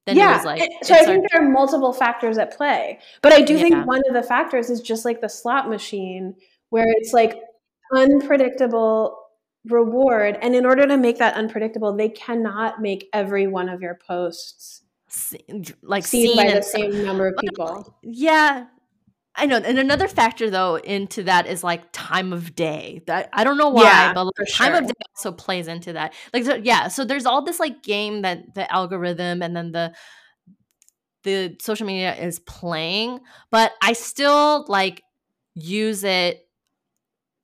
[0.09, 0.33] then yeah.
[0.33, 0.71] it was like.
[0.83, 3.61] So I think there are multiple factors at play, but I do yeah.
[3.61, 6.35] think one of the factors is just like the slot machine,
[6.71, 7.41] where it's like
[7.95, 9.19] unpredictable
[9.67, 13.99] reward, and in order to make that unpredictable, they cannot make every one of your
[14.07, 14.83] posts
[15.83, 17.97] like seen, seen by the same number of people.
[18.03, 18.67] Yeah,
[19.39, 19.57] I know.
[19.57, 23.03] And another factor though into that is like time of day.
[23.07, 24.79] That I don't know why, yeah, but like, time sure.
[24.83, 26.13] of day also plays into that.
[26.35, 29.95] Like so, yeah, so there's all this like game that the algorithm and then the
[31.23, 33.21] the social media is playing,
[33.51, 35.03] but I still like
[35.55, 36.45] use it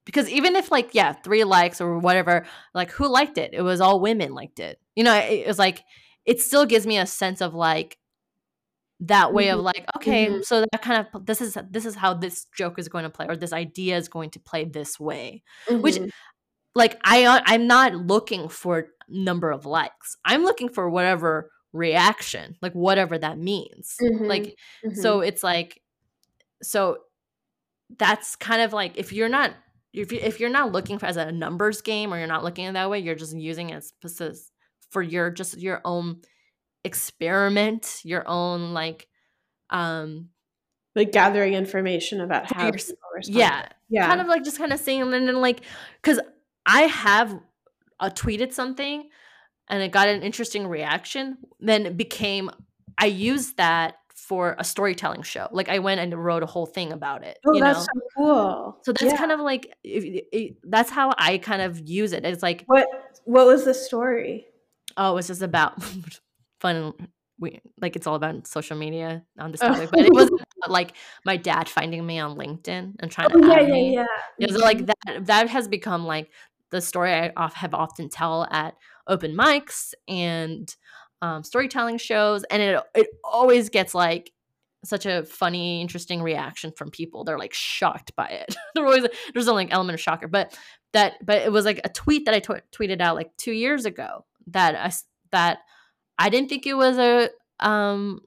[0.05, 3.51] because even if like yeah, 3 likes or whatever, like who liked it?
[3.55, 4.81] It was all women liked it.
[4.97, 5.85] You know, it, it was like
[6.25, 7.99] it still gives me a sense of like
[9.01, 9.59] that way mm-hmm.
[9.59, 10.43] of like okay mm-hmm.
[10.43, 13.27] so that kind of this is this is how this joke is going to play
[13.29, 15.83] or this idea is going to play this way mm-hmm.
[15.83, 15.99] which
[16.75, 22.57] like i uh, i'm not looking for number of likes i'm looking for whatever reaction
[22.63, 24.57] like whatever that means like
[24.95, 25.29] so mm-hmm.
[25.29, 25.81] it's like
[26.63, 26.99] so
[27.99, 29.53] that's kind of like if you're not
[29.93, 32.67] if, you, if you're not looking for as a numbers game or you're not looking
[32.67, 34.51] at that way you're just using it as
[34.91, 36.21] for your just your own
[36.85, 39.09] experiment your own like
[39.71, 40.29] um
[40.95, 42.71] like gathering information about how
[43.25, 44.07] yeah yeah.
[44.07, 45.63] kind of like just kind of saying and then like
[46.03, 46.21] because
[46.67, 47.39] i have
[48.01, 49.09] uh, tweeted something
[49.69, 52.51] and it got an interesting reaction then it became
[52.99, 55.49] i used that for a storytelling show.
[55.53, 57.85] Like i went and wrote a whole thing about it oh that's know?
[57.85, 58.79] so cool.
[58.83, 59.17] So that's yeah.
[59.17, 59.75] kind of like
[60.65, 62.25] that's how i kind of use it.
[62.25, 62.87] It's like what
[63.25, 64.47] what was the story?
[64.97, 65.83] Oh it was just about
[66.65, 66.95] fun
[67.39, 70.31] we like it's all about social media on this topic, but it was
[70.69, 70.93] like
[71.25, 73.95] my dad finding me on LinkedIn and trying to oh, yeah, add yeah, me.
[73.95, 74.07] Yeah,
[74.39, 74.47] yeah.
[74.51, 76.31] So like that that has become like
[76.71, 78.75] the story I have often tell at
[79.07, 80.75] open mics and
[81.23, 84.31] um, storytelling shows, and it it always gets like
[84.85, 87.25] such a funny, interesting reaction from people.
[87.25, 88.55] They're like shocked by it.
[88.75, 90.57] They're always there's a like element of shocker, but
[90.93, 93.87] that but it was like a tweet that I t- tweeted out like two years
[93.87, 94.93] ago that I
[95.33, 95.59] that
[96.19, 98.21] I didn't think it was a um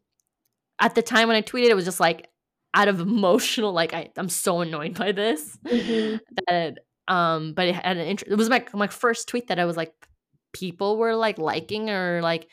[0.79, 2.29] at the time when I tweeted it was just like
[2.73, 6.17] out of emotional like I, I'm so annoyed by this mm-hmm.
[6.47, 9.65] that um but it had an interest it was my my first tweet that I
[9.65, 9.93] was like
[10.53, 12.47] people were like liking or like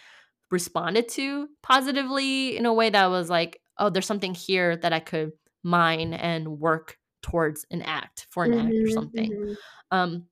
[0.51, 5.01] responded to positively in a way that was like oh there's something here that I
[5.01, 9.55] could mine and work towards an act for an mm-hmm, act or mm-hmm, something mm-hmm.
[9.90, 10.27] um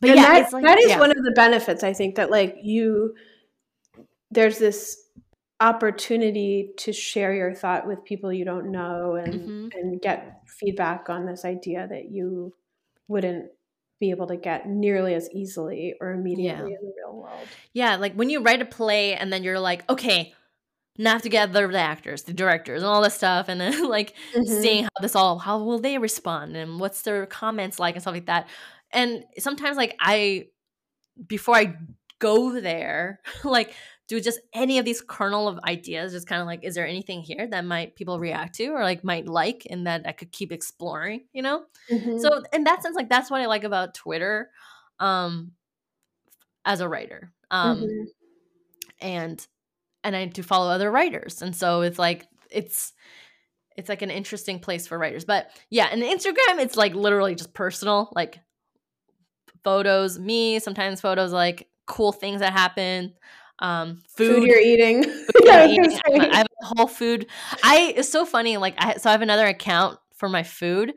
[0.00, 1.00] but and yeah that, like, that is yeah.
[1.00, 3.14] one of the benefits I think that like you
[4.34, 5.00] there's this
[5.60, 9.68] opportunity to share your thought with people you don't know and mm-hmm.
[9.72, 12.52] and get feedback on this idea that you
[13.08, 13.46] wouldn't
[14.00, 16.78] be able to get nearly as easily or immediately yeah.
[16.78, 17.48] in the real world.
[17.72, 20.34] Yeah, like when you write a play and then you're like, okay,
[20.98, 23.88] now I have to get the actors, the directors, and all this stuff, and then
[23.88, 24.60] like mm-hmm.
[24.60, 28.14] seeing how this all, how will they respond, and what's their comments like, and stuff
[28.14, 28.48] like that.
[28.92, 30.48] And sometimes, like I,
[31.26, 31.76] before I
[32.20, 33.74] go there, like
[34.06, 37.22] do just any of these kernel of ideas just kind of like is there anything
[37.22, 40.52] here that might people react to or like might like and that i could keep
[40.52, 42.18] exploring you know mm-hmm.
[42.18, 44.50] so in that sense like that's what i like about twitter
[45.00, 45.52] um
[46.64, 48.04] as a writer um mm-hmm.
[49.00, 49.46] and
[50.02, 52.92] and i do follow other writers and so it's like it's
[53.76, 57.54] it's like an interesting place for writers but yeah and instagram it's like literally just
[57.54, 58.38] personal like
[59.64, 63.12] photos me sometimes photos like cool things that happen
[63.60, 65.04] um food, food you're eating.
[65.04, 65.98] Food yeah, eating.
[66.08, 67.26] I have a whole food.
[67.62, 68.56] I it's so funny.
[68.56, 70.92] Like I so I have another account for my food.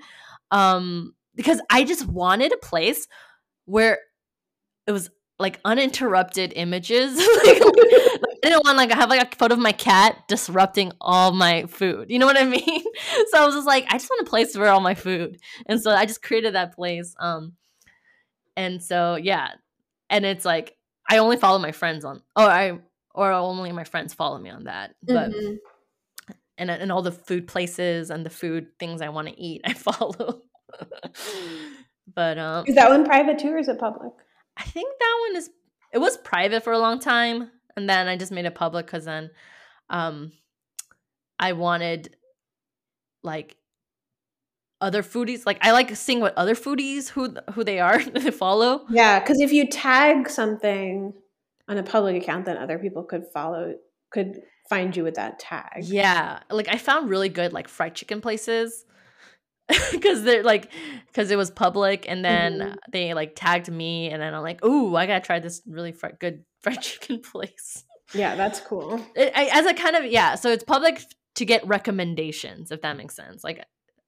[0.51, 3.07] Um because I just wanted a place
[3.65, 3.99] where
[4.87, 7.15] it was like uninterrupted images.
[7.17, 11.31] like, I didn't want like I have like a photo of my cat disrupting all
[11.31, 12.09] my food.
[12.09, 12.63] You know what I mean?
[13.29, 15.37] so I was just like, I just want a place for all my food.
[15.67, 17.13] And so I just created that place.
[17.19, 17.53] Um
[18.55, 19.49] and so yeah.
[20.09, 20.76] And it's like
[21.07, 22.79] I only follow my friends on or I
[23.13, 24.95] or only my friends follow me on that.
[25.01, 25.55] But mm-hmm.
[26.57, 29.73] and and all the food places and the food things I want to eat, I
[29.73, 30.41] follow.
[32.13, 34.11] but um Is that one private too or is it public?
[34.57, 35.49] I think that one is
[35.93, 39.05] it was private for a long time and then I just made it public cuz
[39.05, 39.31] then
[39.89, 40.33] um
[41.39, 42.15] I wanted
[43.23, 43.55] like
[44.79, 48.85] other foodies like i like seeing what other foodies who who they are they follow.
[48.89, 51.13] Yeah because if you tag something
[51.67, 53.75] on a public account then other people could follow
[54.11, 55.83] could find you with that tag.
[55.83, 58.85] Yeah like i found really good like fried chicken places
[59.91, 60.71] because they're like
[61.07, 62.73] because it was public and then mm-hmm.
[62.91, 66.07] they like tagged me and then i'm like ooh i gotta try this really fr-
[66.19, 67.83] good fried chicken place.
[68.13, 69.01] Yeah that's cool.
[69.15, 71.01] It, I, as a kind of yeah so it's public
[71.35, 73.43] to get recommendations if that makes sense.
[73.43, 73.65] Like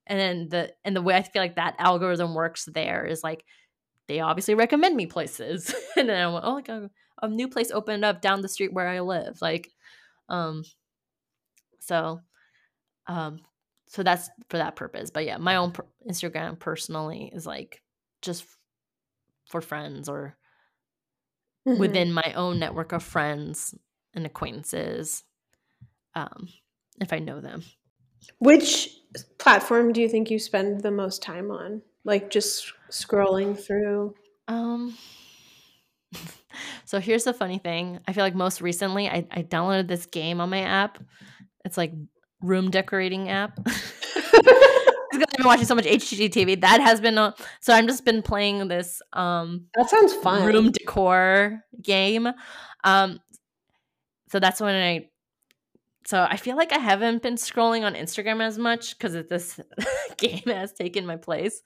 [0.10, 3.46] and then the and the way i feel like that algorithm works there is like
[4.08, 5.74] they obviously recommend me places.
[5.96, 6.90] And then i went oh like a,
[7.22, 9.70] a new place opened up down the street where i live like
[10.28, 10.64] um
[11.80, 12.20] so
[13.08, 13.40] um
[13.88, 15.10] so that's for that purpose.
[15.10, 17.82] But yeah my own per- instagram personally is like
[18.22, 18.58] just f-
[19.50, 20.36] for friends or
[21.68, 21.80] mm-hmm.
[21.80, 23.76] within my own network of friends
[24.16, 25.24] and acquaintances
[26.16, 26.48] um
[27.00, 27.62] if i know them.
[28.40, 28.90] Which
[29.38, 34.14] platform do you think you spend the most time on like just scrolling through
[34.48, 34.96] um
[36.86, 40.40] so here's the funny thing i feel like most recently I, I downloaded this game
[40.40, 41.00] on my app
[41.66, 41.92] it's like
[42.42, 43.56] room decorating app.
[43.66, 46.62] because I've been watching so much HGTV.
[46.62, 50.46] That has been a, so I'm just been playing this um That sounds fun.
[50.46, 52.28] Room decor game.
[52.84, 53.20] Um
[54.30, 55.10] so that's when I
[56.06, 59.60] so I feel like I haven't been scrolling on Instagram as much cuz this
[60.18, 61.62] game has taken my place.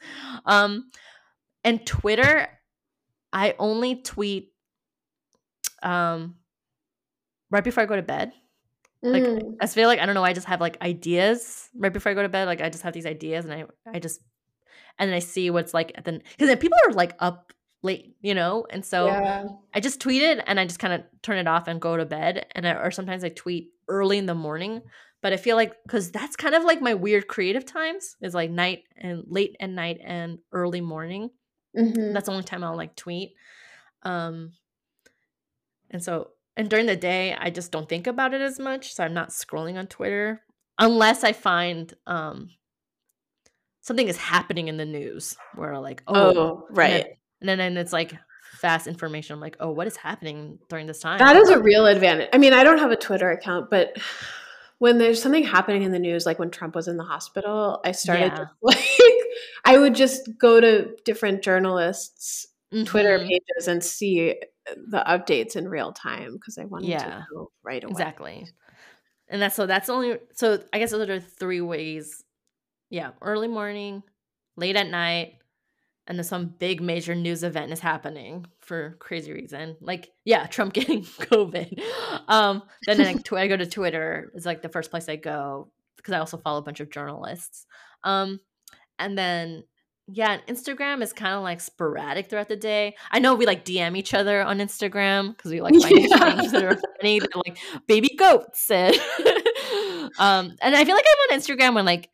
[0.46, 0.92] Um
[1.64, 2.48] and Twitter
[3.32, 4.54] I only tweet
[5.82, 6.36] um
[7.50, 8.34] right before I go to bed.
[9.02, 9.56] Like mm.
[9.60, 10.24] I feel like I don't know.
[10.24, 12.46] I just have like ideas right before I go to bed.
[12.46, 14.22] Like I just have these ideas, and I I just
[14.98, 17.52] and then I see what's like then because people are like up
[17.84, 19.46] late, you know, and so yeah.
[19.74, 22.06] I just tweet it and I just kind of turn it off and go to
[22.06, 22.46] bed.
[22.54, 24.82] And I, or sometimes I tweet early in the morning.
[25.22, 28.52] But I feel like because that's kind of like my weird creative times is like
[28.52, 31.30] night and late at night and early morning.
[31.78, 32.12] Mm-hmm.
[32.12, 33.34] That's the only time I'll like tweet.
[34.04, 34.52] Um,
[35.92, 38.94] and so and during the day, I just don't think about it as much.
[38.94, 40.42] So I'm not scrolling on Twitter
[40.78, 42.50] unless I find um,
[43.82, 47.18] something is happening in the news where like, oh, oh right.
[47.44, 48.14] And then, and it's like
[48.54, 49.34] fast information.
[49.34, 51.20] I'm like, oh, what is happening during this time?
[51.20, 52.30] That is a real advantage.
[52.32, 53.98] I mean, I don't have a Twitter account, but
[54.78, 57.92] when there's something happening in the news, like when Trump was in the hospital, I
[57.92, 58.46] started yeah.
[58.62, 58.80] like
[59.66, 62.86] I would just go to different journalists' mm-hmm.
[62.86, 67.52] Twitter pages and see the updates in real time because I wanted yeah, to know
[67.62, 67.92] right away.
[67.92, 68.48] Exactly.
[69.28, 72.24] And that's so that's only so I guess those are three ways.
[72.90, 74.04] Yeah, early morning,
[74.56, 75.34] late at night,
[76.08, 79.78] and then some big major news event is happening for crazy reason.
[79.80, 81.82] Like, yeah, Trump getting COVID.
[82.28, 86.14] Um, then like, I go to Twitter It's like the first place I go because
[86.14, 87.66] I also follow a bunch of journalists.
[88.04, 88.42] Um,
[89.00, 89.64] and then
[90.08, 92.96] yeah, Instagram is kind of like sporadic throughout the day.
[93.10, 96.36] I know we like DM each other on Instagram because we like find yeah.
[96.36, 97.20] things that are funny.
[97.20, 98.94] They're like baby goats and
[100.20, 102.10] um, and I feel like I'm on Instagram when like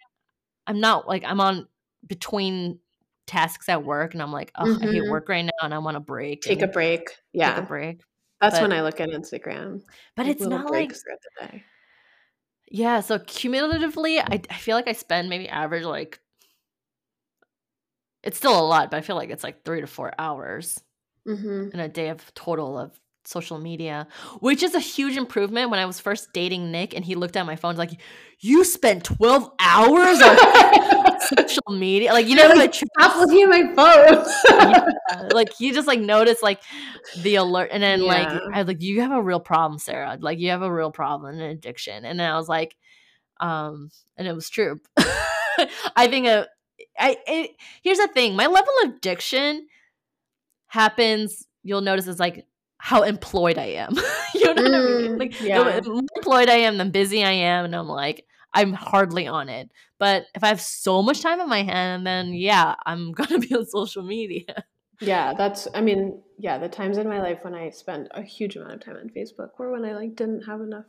[0.68, 1.68] I'm not like I'm on
[2.06, 2.80] between
[3.30, 4.84] tasks at work and I'm like, oh, mm-hmm.
[4.84, 5.12] I hate mm-hmm.
[5.12, 6.42] work right now and I want a break.
[6.42, 7.10] Take a break.
[7.32, 8.02] Yeah, take a break.
[8.42, 9.82] That's but, when I look at Instagram.
[10.16, 10.92] But it's not like
[12.72, 13.02] yeah.
[13.02, 16.20] So cumulatively, I I feel like I spend maybe average like
[18.24, 20.82] it's still a lot, but I feel like it's like three to four hours
[21.28, 21.70] mm-hmm.
[21.72, 24.08] in a day of total of social media,
[24.40, 25.70] which is a huge improvement.
[25.70, 28.00] When I was first dating Nick and he looked at my phone, like,
[28.40, 30.38] you spent 12 hours on
[31.20, 32.14] social media.
[32.14, 34.26] Like, you know, like, stop looking at my phone.
[34.50, 34.86] yeah.
[35.34, 36.62] Like, you just like notice like
[37.18, 37.70] the alert.
[37.72, 38.08] And then, yeah.
[38.08, 40.18] like, I was like, you have a real problem, Sarah.
[40.22, 42.06] Like, you have a real problem, an addiction.
[42.06, 42.76] And then I was like,
[43.40, 44.80] um, and it was true.
[45.96, 46.48] I think a
[46.98, 47.52] I it,
[47.82, 48.36] here's the thing.
[48.36, 49.68] My level of addiction
[50.68, 51.46] happens.
[51.64, 52.46] You'll notice is like
[52.80, 53.94] how employed I am.
[54.34, 55.12] you know mm, what I mean?
[55.12, 55.80] Mm, like yeah.
[55.80, 59.50] the more employed I am, the busy I am, and I'm like I'm hardly on
[59.50, 59.70] it.
[60.00, 63.54] But if I have so much time in my hand, then yeah, I'm gonna be
[63.54, 64.64] on social media.
[65.02, 65.68] Yeah, that's.
[65.74, 68.80] I mean, yeah, the times in my life when I spent a huge amount of
[68.82, 70.88] time on Facebook were when I like didn't have enough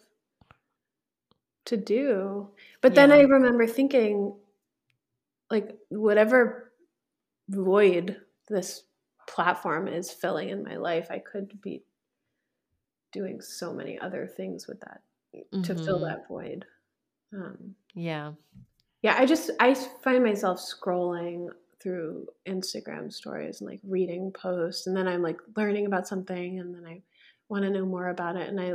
[1.67, 2.49] to do.
[2.81, 3.07] But yeah.
[3.07, 4.37] then I remember thinking,
[5.51, 6.73] like whatever
[7.49, 8.17] void
[8.49, 8.85] this
[9.31, 11.83] platform is filling in my life, I could be
[13.13, 15.01] doing so many other things with that
[15.35, 15.63] mm-hmm.
[15.63, 16.05] to fill mm-hmm.
[16.05, 16.65] that void.
[17.33, 18.33] Um, yeah.
[19.03, 21.49] Yeah, I just I find myself scrolling
[21.83, 26.75] through Instagram stories and like reading posts and then I'm like learning about something and
[26.75, 27.01] then I
[27.49, 28.75] want to know more about it and I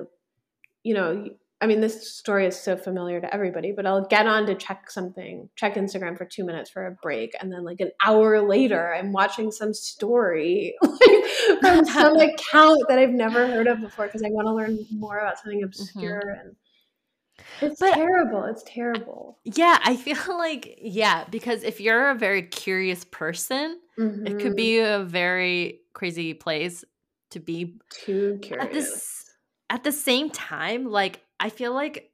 [0.86, 1.28] you know,
[1.66, 4.92] I mean, this story is so familiar to everybody, but I'll get on to check
[4.92, 7.34] something, check Instagram for two minutes for a break.
[7.42, 13.00] And then, like, an hour later, I'm watching some story like, from some account that
[13.00, 15.66] I've never heard of before because I want to learn more about something mm-hmm.
[15.66, 16.22] obscure.
[16.22, 16.50] Mm-hmm.
[16.50, 18.44] And It's but, terrible.
[18.44, 19.40] It's terrible.
[19.44, 24.28] Yeah, I feel like yeah, because if you're a very curious person, mm-hmm.
[24.28, 24.56] it could mm-hmm.
[24.56, 26.86] be a very crazy place
[27.32, 28.68] to be too curious.
[28.68, 29.26] At this
[29.72, 32.12] at the same time, like I feel like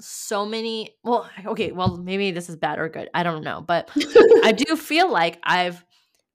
[0.00, 3.08] so many well, okay, well maybe this is bad or good.
[3.14, 3.90] I don't know, but
[4.44, 5.84] I do feel like I've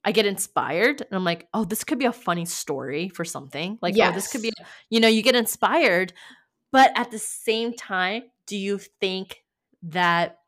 [0.04, 3.78] I get inspired and I'm like, oh, this could be a funny story for something.
[3.82, 4.12] Like, yes.
[4.12, 4.54] oh, this could be,
[4.90, 6.14] you know, you get inspired.
[6.72, 9.44] But at the same time, do you think
[9.84, 10.40] that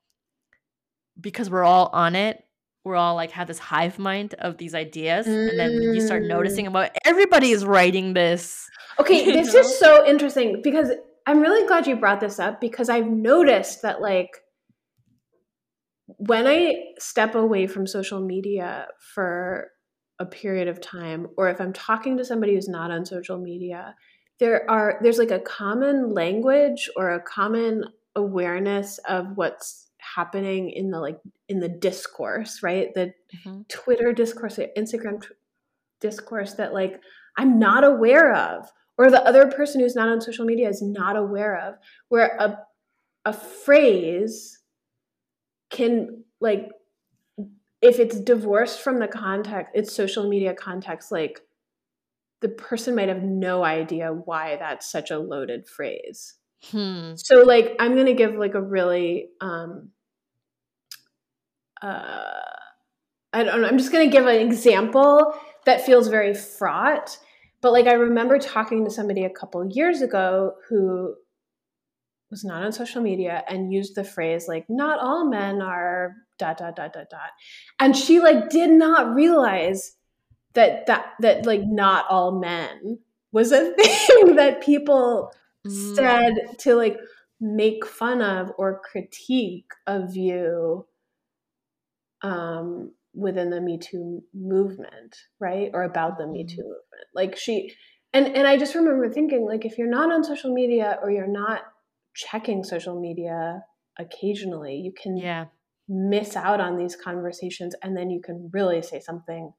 [1.20, 2.42] because we're all on it,
[2.86, 5.50] we're all like have this hive mind of these ideas, mm.
[5.50, 6.70] and then you start noticing mm.
[6.70, 8.70] about everybody is writing this.
[8.98, 9.60] Okay, this know?
[9.60, 10.92] is so interesting because
[11.30, 14.32] I'm really glad you brought this up because I've noticed that like
[16.08, 19.68] when I step away from social media for
[20.18, 23.94] a period of time, or if I'm talking to somebody who's not on social media,
[24.40, 27.84] there are there's like a common language or a common
[28.16, 32.92] awareness of what's happening in the like in the discourse, right?
[32.96, 33.14] The
[33.46, 33.62] mm-hmm.
[33.70, 35.28] Twitter discourse, the Instagram t-
[36.02, 37.00] discourse that like
[37.38, 38.68] I'm not aware of,
[39.00, 41.76] or the other person who's not on social media is not aware of,
[42.10, 42.60] where a
[43.26, 44.60] a phrase
[45.70, 46.70] can like
[47.82, 51.42] if it's divorced from the context its social media context like
[52.42, 56.36] the person might have no idea why that's such a loaded phrase
[56.72, 57.12] hmm.
[57.16, 59.90] so like i'm gonna give like a really um
[61.82, 62.32] uh
[63.34, 65.34] i don't know i'm just gonna give an example
[65.66, 67.20] that feels very fraught
[67.62, 71.16] but like i remember talking to somebody a couple years ago who
[72.30, 76.58] was not on social media and used the phrase like not all men are dot
[76.58, 77.32] dot dot dot dot
[77.80, 79.96] and she like did not realize
[80.54, 83.00] that that that like not all men
[83.32, 85.32] was a thing that people
[85.68, 85.96] mm.
[85.96, 86.98] said to like
[87.40, 90.86] make fun of or critique a view
[92.22, 96.64] um within the me too movement right or about the me too mm.
[96.64, 97.74] movement like she
[98.14, 101.28] and and i just remember thinking like if you're not on social media or you're
[101.28, 101.62] not
[102.14, 103.64] checking social media
[104.00, 105.46] occasionally, you can yeah.
[105.88, 109.54] miss out on these conversations and then you can really say something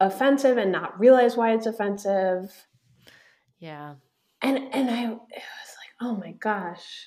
[0.00, 2.66] offensive and not realize why it's offensive.
[3.58, 3.94] Yeah.
[4.42, 7.06] And and I it was like, "Oh my gosh.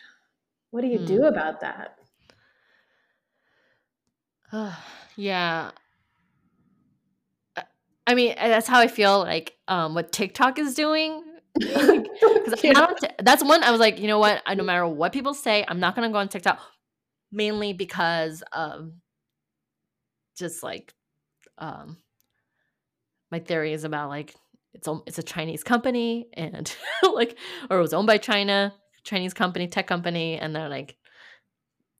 [0.71, 1.05] What do you hmm.
[1.05, 1.97] do about that?"
[5.17, 5.71] Uh, yeah.
[8.05, 11.23] I mean, that's how I feel like um, what TikTok is doing
[12.63, 12.87] yeah.
[13.19, 14.41] that's one I was like, you know what?
[14.45, 16.59] I, no matter what people say, I'm not gonna go on TikTok,
[17.31, 18.91] mainly because of
[20.37, 20.93] just like
[21.57, 21.97] um
[23.31, 24.35] my theory is about like
[24.73, 26.71] it's a, it's a Chinese company and
[27.13, 27.37] like
[27.69, 30.95] or it was owned by China, Chinese company, tech company, and they're like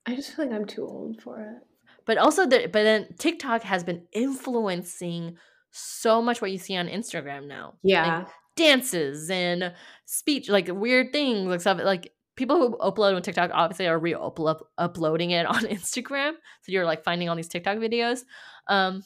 [0.05, 1.67] I just feel like I'm too old for it.
[2.07, 5.37] But also the but then TikTok has been influencing
[5.71, 7.75] so much what you see on Instagram now.
[7.83, 8.19] Yeah.
[8.19, 9.73] Like, dances and
[10.05, 11.79] speech, like weird things, like stuff.
[11.81, 16.31] Like people who upload on TikTok obviously are re-uploading it on Instagram.
[16.61, 18.21] So you're like finding all these TikTok videos,
[18.67, 19.03] um,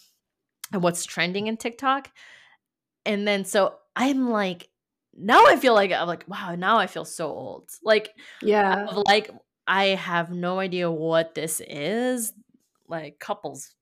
[0.72, 2.10] and what's trending in TikTok.
[3.06, 4.70] And then so I'm like,
[5.14, 7.70] now I feel like I'm like, wow, now I feel so old.
[7.84, 8.10] Like,
[8.41, 9.30] yeah, like
[9.68, 12.32] I have no idea what this is.
[12.92, 13.74] Like couples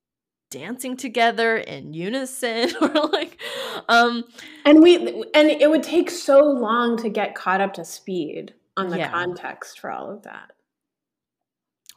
[0.51, 3.39] dancing together in unison or like
[3.87, 4.23] um
[4.65, 4.97] and we
[5.33, 9.11] and it would take so long to get caught up to speed on the yeah.
[9.11, 10.51] context for all of that.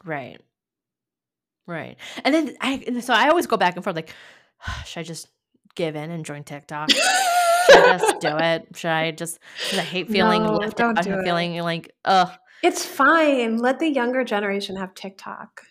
[0.03, 0.39] Right.
[1.65, 1.97] Right.
[2.23, 4.13] And then i so i always go back and forth like
[4.85, 5.27] should i just
[5.75, 6.91] give in and join tiktok?
[6.91, 8.67] Should i just do it?
[8.75, 9.39] Should i just
[9.73, 11.57] i hate feeling no, left out do feeling?
[11.59, 12.31] Like ugh.
[12.61, 13.57] It's fine.
[13.57, 15.63] Let the younger generation have tiktok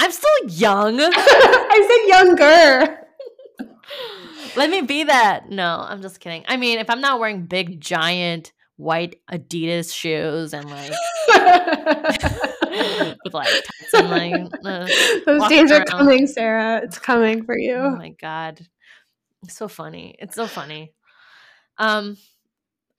[0.00, 0.98] I'm still young.
[1.00, 3.06] I said younger.
[4.56, 5.50] Let me be that.
[5.50, 6.44] No, I'm just kidding.
[6.48, 10.92] I mean, if I'm not wearing big, giant white Adidas shoes and like
[13.24, 14.34] with like tights and like
[14.64, 14.86] uh,
[15.26, 15.82] those days around.
[15.82, 16.80] are coming, Sarah.
[16.82, 17.76] It's coming for you.
[17.76, 18.60] Oh my god,
[19.42, 20.14] it's so funny.
[20.18, 20.92] It's so funny.
[21.78, 22.16] Um,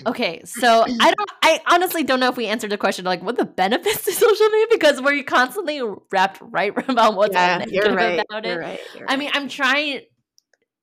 [0.05, 1.31] Okay, so I don't.
[1.41, 4.49] I honestly don't know if we answered the question like what the benefits to social
[4.49, 5.81] media because we're constantly
[6.11, 8.63] wrapped right about what's yeah, you're right, about you're it.
[8.63, 10.01] Right, you're I mean, I'm trying.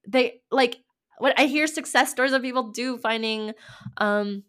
[0.09, 0.79] They like
[1.19, 3.53] what I hear success stories of people do finding,
[3.99, 4.43] um,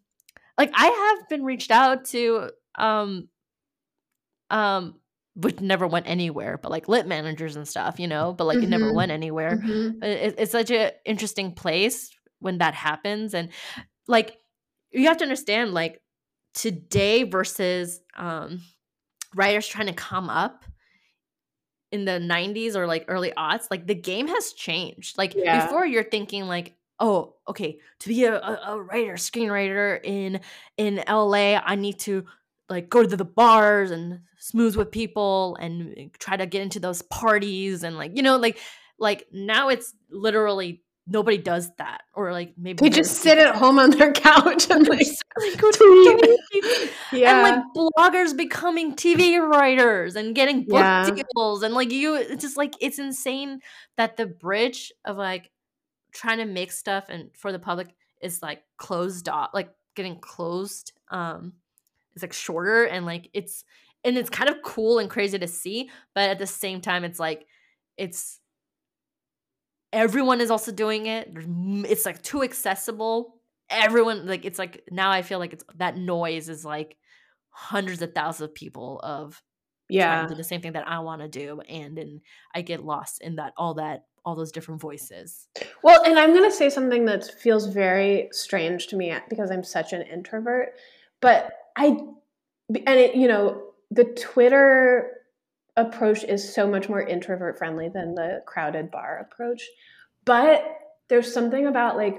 [0.58, 0.88] like I
[1.20, 3.30] have been reached out to, um,
[4.50, 4.96] um,
[5.36, 8.66] which never went anywhere, but like lit managers and stuff, you know, but like mm-hmm.
[8.66, 8.96] it never mm-hmm.
[8.96, 9.58] went anywhere.
[9.58, 10.04] Mm-hmm.
[10.04, 12.10] It, it's such an interesting place
[12.40, 13.50] when that happens, and
[14.08, 14.40] like
[14.96, 16.02] you have to understand like
[16.54, 18.62] today versus um
[19.36, 20.64] writers trying to come up
[21.92, 25.18] in the 90s or like early aughts, like the game has changed.
[25.18, 25.66] Like yeah.
[25.66, 30.42] before you're thinking like, oh, okay, to be a, a, writer, screenwriter in
[30.78, 32.26] in LA, I need to
[32.70, 37.02] like go to the bars and smooth with people and try to get into those
[37.04, 38.60] parties and like, you know, like
[38.98, 43.78] like now it's literally nobody does that or like maybe they just sit at home
[43.78, 45.06] on their couch and like,
[45.38, 51.10] like go to yeah and like bloggers becoming tv writers and getting book yeah.
[51.36, 53.60] deals and like you it's just like it's insane
[53.98, 55.52] that the bridge of like
[56.12, 60.92] trying to make stuff and for the public is like closed off like getting closed
[61.12, 61.54] um
[62.16, 63.64] it's like shorter and like it's
[64.04, 67.20] and it's kind of cool and crazy to see but at the same time it's
[67.20, 67.46] like
[67.98, 68.40] it's
[69.96, 71.32] everyone is also doing it.
[71.90, 73.38] It's like too accessible.
[73.70, 76.98] Everyone like it's like now i feel like it's that noise is like
[77.50, 79.42] hundreds of thousands of people of
[79.90, 80.28] yeah.
[80.28, 82.22] do the same thing that i want to do and and
[82.54, 85.48] i get lost in that all that all those different voices.
[85.82, 89.64] Well and i'm going to say something that feels very strange to me because i'm
[89.64, 90.74] such an introvert
[91.22, 95.12] but i and it you know the twitter
[95.78, 99.64] approach is so much more introvert friendly than the crowded bar approach.
[100.26, 100.64] But
[101.10, 102.18] there's something about like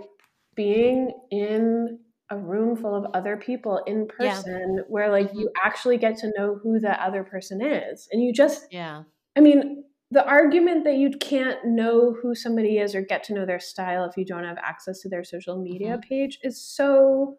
[0.55, 1.99] being in
[2.31, 4.83] a room full of other people in person yeah.
[4.89, 5.67] where like you mm-hmm.
[5.67, 8.09] actually get to know who the other person is.
[8.11, 9.05] And you just Yeah.
[9.37, 13.45] I mean, the argument that you can't know who somebody is or get to know
[13.45, 16.09] their style if you don't have access to their social media mm-hmm.
[16.09, 17.39] page is so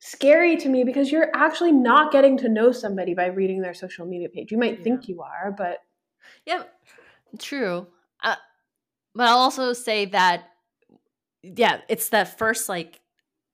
[0.00, 4.06] scary to me because you're actually not getting to know somebody by reading their social
[4.06, 4.50] media page.
[4.50, 4.84] You might yeah.
[4.84, 5.78] think you are, but
[6.46, 6.64] yeah,
[7.38, 7.86] true.
[8.22, 8.36] Uh,
[9.14, 10.44] but I'll also say that
[11.42, 13.00] yeah, it's that first like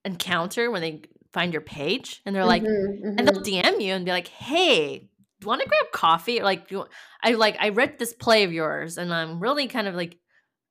[0.04, 3.18] encounter when they find your page and they're like, mm-hmm, mm-hmm.
[3.18, 6.44] and they'll DM you and be like, "Hey, do you want to grab coffee?" Or
[6.44, 6.86] like, you,
[7.22, 10.16] I like I read this play of yours and I'm really kind of like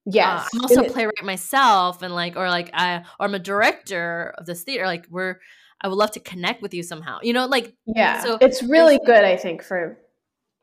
[0.08, 3.40] Yes, uh, I'm also a playwright myself, and like, or like, I, or I'm a
[3.40, 4.86] director of this theater.
[4.86, 5.40] Like, we're
[5.82, 7.20] I would love to connect with you somehow.
[7.22, 8.24] You know, like yeah.
[8.24, 9.98] So it's really good, I think, for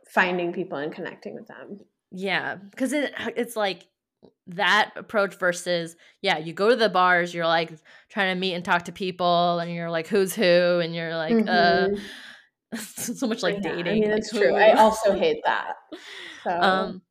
[0.08, 1.80] finding people and connecting with them.
[2.10, 3.86] Yeah, because it it's like
[4.48, 7.72] that approach versus yeah, you go to the bars, you're like
[8.08, 11.34] trying to meet and talk to people, and you're like who's who, and you're like
[11.34, 11.96] mm-hmm.
[12.74, 13.86] uh, so much like yeah, dating.
[13.86, 14.54] I mean, like, it's true.
[14.54, 15.74] I also hate that.
[16.42, 16.50] So.
[16.50, 17.02] Um,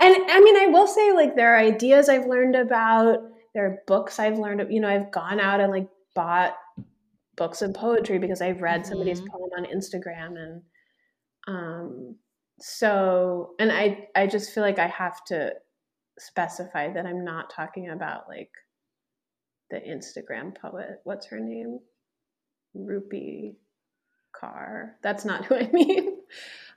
[0.00, 3.18] and I mean, I will say, like, there are ideas I've learned about.
[3.54, 4.72] There are books I've learned.
[4.72, 6.54] You know, I've gone out and like bought
[7.38, 8.90] books of poetry because I've read mm-hmm.
[8.90, 10.62] somebody's poem on Instagram and
[11.46, 12.16] um
[12.60, 15.52] so and I I just feel like I have to
[16.18, 18.50] specify that I'm not talking about like
[19.70, 21.00] the Instagram poet.
[21.04, 21.78] What's her name?
[22.76, 23.54] Rupi
[24.34, 24.90] Kaur.
[25.02, 26.16] That's not who I mean.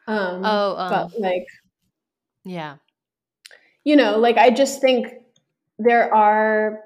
[0.08, 1.46] Um, oh, um, but like,
[2.44, 2.78] yeah,
[3.84, 5.08] you know, like I just think
[5.78, 6.80] there are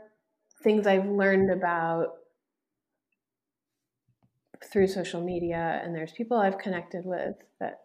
[0.63, 2.15] things I've learned about
[4.71, 7.81] through social media and there's people I've connected with that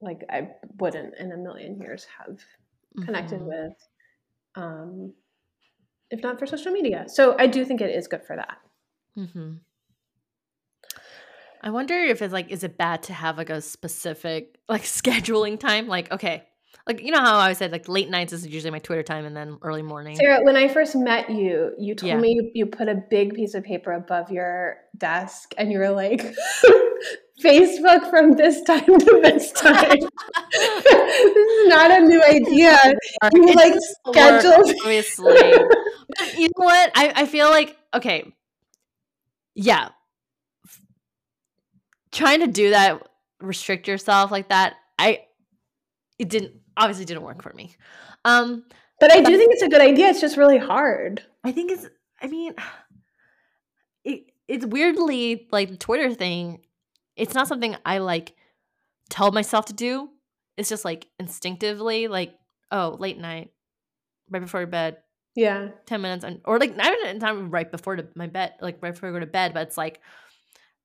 [0.00, 0.48] like I
[0.78, 2.38] wouldn't in a million years have
[3.04, 3.48] connected mm-hmm.
[3.48, 3.72] with
[4.54, 5.12] um,
[6.10, 7.04] if not for social media.
[7.08, 8.58] So I do think it is good for that.
[9.16, 9.54] Mm-hmm.
[11.62, 15.58] I wonder if it's like, is it bad to have like a specific like scheduling
[15.58, 15.88] time?
[15.88, 16.44] Like, okay,
[16.86, 19.24] like you know how I always said like late nights is usually my Twitter time
[19.24, 20.14] and then early morning.
[20.16, 22.18] Sarah, when I first met you, you told yeah.
[22.18, 25.90] me you, you put a big piece of paper above your desk and you were
[25.90, 26.22] like
[27.42, 29.98] Facebook from this time to this time.
[30.52, 32.78] this is not a new idea.
[33.34, 33.74] You like
[34.08, 35.34] scheduled obviously.
[36.36, 36.92] you know what?
[36.94, 38.32] I, I feel like okay.
[39.56, 39.88] Yeah.
[42.12, 43.02] Trying to do that,
[43.40, 45.24] restrict yourself like that, I
[46.18, 47.76] it didn't obviously didn't work for me.
[48.24, 48.64] Um,
[49.00, 50.08] but I do think it's a good idea.
[50.08, 51.22] It's just really hard.
[51.44, 51.86] I think it's.
[52.20, 52.54] I mean,
[54.04, 56.60] it it's weirdly like the Twitter thing.
[57.16, 58.34] It's not something I like
[59.08, 60.10] tell myself to do.
[60.56, 62.34] It's just like instinctively, like
[62.70, 63.50] oh, late night,
[64.30, 64.98] right before bed.
[65.34, 68.78] Yeah, ten minutes, and or like not even time right before to my bed, like
[68.80, 69.52] right before I go to bed.
[69.52, 70.00] But it's like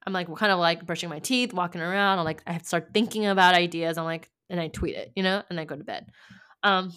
[0.05, 2.19] I'm like kind of like brushing my teeth, walking around.
[2.19, 3.97] I'm like I have to start thinking about ideas.
[3.97, 6.11] I'm like and I tweet it, you know, and I go to bed.
[6.61, 6.93] Um,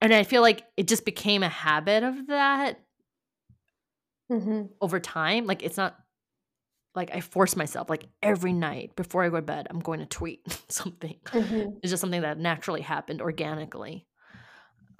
[0.00, 2.78] and I feel like it just became a habit of that
[4.30, 4.62] mm-hmm.
[4.80, 5.46] over time.
[5.46, 5.96] Like it's not
[6.94, 10.06] like I force myself like every night before I go to bed, I'm going to
[10.06, 11.16] tweet something.
[11.26, 11.78] Mm-hmm.
[11.82, 14.06] It's just something that naturally happened organically.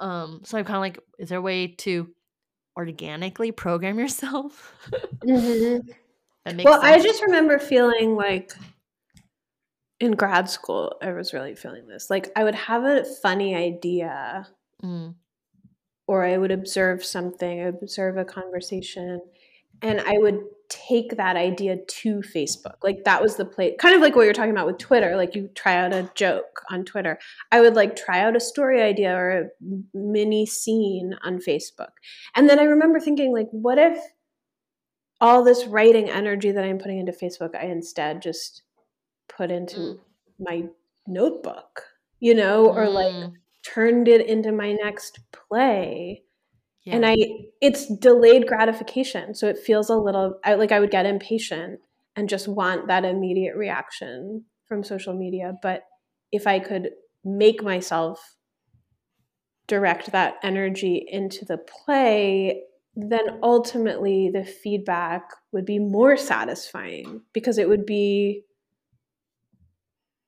[0.00, 2.08] Um, so I'm kind of like, is there a way to
[2.76, 4.76] organically program yourself?
[5.24, 5.86] mm-hmm.
[6.64, 6.84] well, sense?
[6.84, 8.52] I just remember feeling like
[10.00, 12.10] in grad school, I was really feeling this.
[12.10, 14.48] Like, I would have a funny idea,
[14.82, 15.14] Mm.
[16.06, 19.20] or I would observe something, I would observe a conversation,
[19.80, 22.76] and I would take that idea to Facebook.
[22.82, 25.16] Like, that was the place, kind of like what you're talking about with Twitter.
[25.16, 27.18] Like, you try out a joke on Twitter.
[27.52, 29.44] I would like try out a story idea or a
[29.94, 31.92] mini scene on Facebook.
[32.34, 33.98] And then I remember thinking, like, what if
[35.20, 38.62] all this writing energy that I'm putting into Facebook, I instead just
[39.28, 40.00] put into Mm.
[40.38, 40.64] my
[41.06, 41.84] notebook,
[42.20, 43.34] you know, or like Mm.
[43.64, 46.22] turned it into my next play.
[46.90, 47.16] And I
[47.60, 49.34] it's delayed gratification.
[49.34, 51.80] So it feels a little I like I would get impatient
[52.16, 55.84] and just want that immediate reaction from social media, but
[56.32, 56.90] if I could
[57.24, 58.36] make myself
[59.66, 62.62] direct that energy into the play,
[62.96, 68.44] then ultimately the feedback would be more satisfying because it would be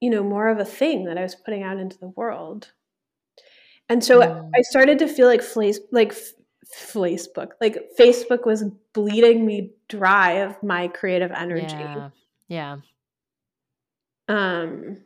[0.00, 2.72] you know more of a thing that I was putting out into the world.
[3.88, 4.50] And so Mm.
[4.54, 6.12] I started to feel like flace, like
[6.74, 11.66] Facebook, like Facebook was bleeding me dry of my creative energy.
[11.76, 12.10] Yeah.
[12.48, 12.76] Yeah.
[14.28, 14.98] Um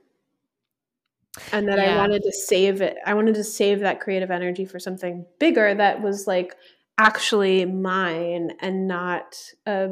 [1.52, 2.96] and that I wanted to save it.
[3.06, 6.56] I wanted to save that creative energy for something bigger that was like
[6.98, 9.36] actually mine and not
[9.66, 9.90] a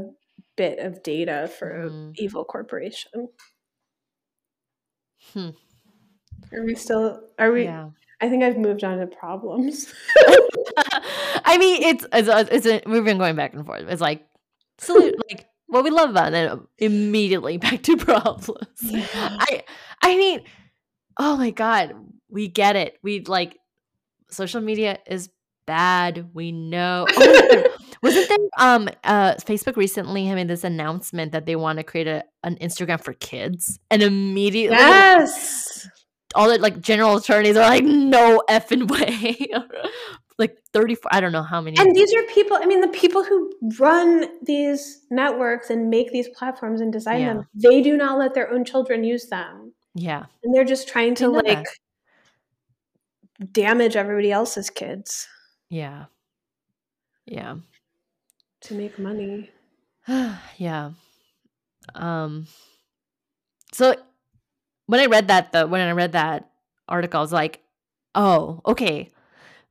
[0.57, 1.87] bit of data for Mhm.
[1.87, 3.29] an evil corporation.
[5.33, 5.51] Hmm.
[6.53, 7.91] Are we still are we Yeah.
[8.21, 9.93] I think I've moved on to problems.
[11.45, 13.85] I mean, it's it's it's a, we've been going back and forth.
[13.89, 14.27] It's like
[14.79, 18.67] salute, like what we love about it, and then immediately back to problems.
[18.81, 19.07] Yeah.
[19.13, 19.63] I
[20.03, 20.43] I mean,
[21.17, 21.95] oh my god,
[22.29, 22.99] we get it.
[23.03, 23.59] We like
[24.31, 25.31] social media is
[25.67, 26.31] bad.
[26.35, 27.07] We know.
[27.09, 27.65] Oh.
[28.03, 32.25] Wasn't there um uh Facebook recently having this announcement that they want to create a,
[32.45, 35.89] an Instagram for kids, and immediately yes.
[36.35, 39.49] all the like general attorneys are like, no effing way.
[40.39, 41.77] like 34, I don't know how many.
[41.79, 46.29] And these are people, I mean, the people who run these networks and make these
[46.29, 47.33] platforms and design Yeah.
[47.35, 49.73] them, they do not let their own children use them.
[49.95, 50.27] yeah.
[50.45, 51.67] And they're just trying to like
[53.53, 55.27] damage everybody else's kids
[55.71, 56.05] Yeah.
[57.27, 57.57] Yeah.
[58.63, 59.51] To make money.
[60.57, 60.91] yeah.
[61.95, 62.47] Um
[63.73, 63.95] so
[64.87, 66.51] when I read that though, when I read that
[66.89, 67.61] article, I was like,
[68.15, 69.11] oh, okay.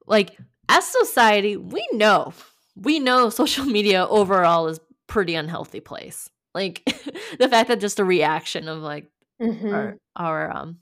[0.06, 0.38] Like
[0.70, 2.34] as society, we know.
[2.76, 6.30] We know social media overall is pretty unhealthy place.
[6.54, 6.84] Like
[7.40, 9.08] the fact that just a reaction of like
[9.42, 9.72] Mhm.
[9.74, 10.80] our our um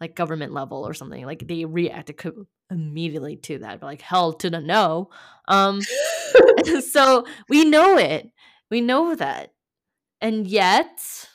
[0.00, 2.20] like government level or something, like they reacted
[2.70, 5.10] immediately to that, but like hell to the no.
[5.48, 5.80] Um
[6.90, 8.30] so we know it.
[8.70, 9.52] We know that.
[10.20, 11.28] And yet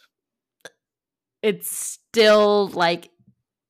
[1.41, 3.10] it's still like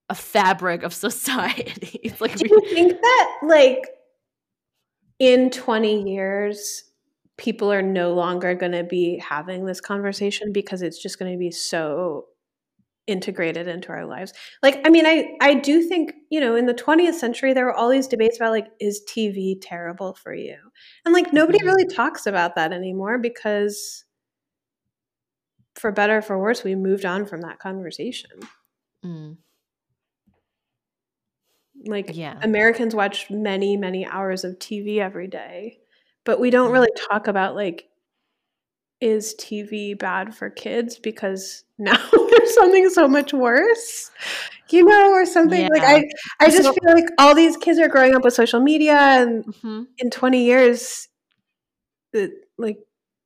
[0.09, 1.99] a fabric of society.
[2.03, 3.83] It's like Do we, you think that like
[5.19, 6.83] in 20 years
[7.37, 11.37] people are no longer going to be having this conversation because it's just going to
[11.37, 12.25] be so
[13.07, 14.33] integrated into our lives
[14.63, 17.73] like i mean i i do think you know in the 20th century there were
[17.73, 20.57] all these debates about like is tv terrible for you
[21.05, 21.65] and like nobody Mhm.
[21.65, 24.05] really talks about that anymore because
[25.75, 28.31] for better or for worse we moved on from that conversation
[29.03, 29.37] Mm,
[31.85, 32.39] like yeah.
[32.41, 35.77] Americans watch many, many hours of TV every day,
[36.23, 37.87] but we don't really talk about like,
[39.01, 40.97] is TV bad for kids?
[40.97, 41.97] Because now
[42.53, 44.11] something so much worse,
[44.69, 46.03] you know, or something like I,
[46.39, 49.45] I just So- feel like all these kids are growing up with social media, and
[49.45, 49.87] Mhm.
[49.97, 51.07] in 20 years,
[52.13, 52.77] it, like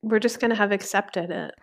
[0.02, 1.54] we're just gonna have accepted it.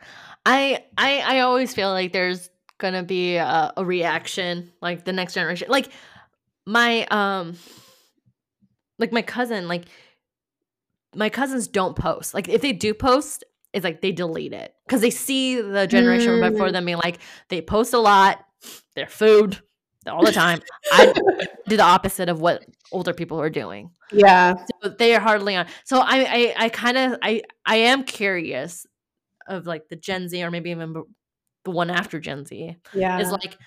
[0.45, 5.35] I I I always feel like there's gonna be a, a reaction, like the next
[5.35, 5.69] generation.
[5.71, 5.89] Like
[6.67, 7.57] my um,
[8.99, 9.85] like my cousin, like
[11.15, 12.35] my cousins don't post.
[12.35, 13.45] Like if they do post,
[13.77, 16.73] it's like they delete it because they see the generation before Mm.
[16.73, 17.19] them being like
[17.51, 18.43] they post a lot,
[18.95, 19.61] their food
[20.07, 20.63] all the time.
[20.91, 21.13] I
[21.69, 23.91] do the opposite of what older people are doing.
[24.13, 25.67] Yeah, So they are hardly on.
[25.85, 28.87] So I I, I kind of I I am curious
[29.47, 30.95] of like the Gen Z or maybe even
[31.65, 33.59] the one after Gen Z yeah, is like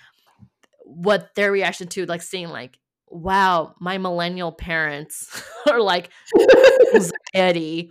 [0.86, 2.80] what their reaction to like seeing like
[3.12, 6.10] wow my millennial parents are like
[6.94, 7.90] anxiety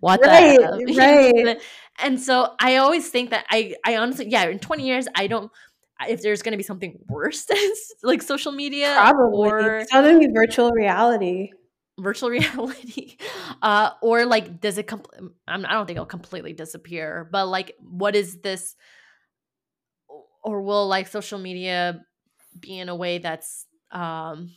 [0.00, 0.94] what Right, the?
[0.96, 1.60] Right.
[1.98, 5.50] and so I always think that I I honestly yeah in 20 years I don't
[6.08, 7.58] if there's going to be something worse than
[8.02, 9.50] like social media probably.
[9.50, 11.50] or it's not gonna be virtual reality.
[11.98, 13.16] virtual reality
[13.60, 17.74] uh or like does it compl- I'm, i don't think it'll completely disappear but like
[17.80, 18.74] what is this
[20.42, 22.00] or will like social media
[22.58, 24.52] be in a way that's um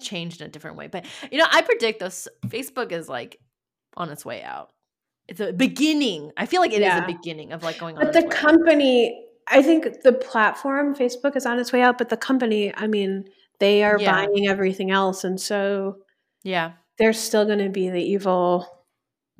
[0.00, 0.88] changed in a different way?
[0.88, 3.40] But you know, I predict this Facebook is like
[3.96, 4.70] on its way out.
[5.28, 6.32] It's a beginning.
[6.36, 6.98] I feel like it yeah.
[6.98, 8.12] is a beginning of like going but on.
[8.12, 11.96] But the company, I think the platform, Facebook, is on its way out.
[11.96, 13.24] But the company, I mean,
[13.58, 14.12] they are yeah.
[14.12, 15.98] buying everything else, and so
[16.42, 18.84] yeah, there's still going to be the evil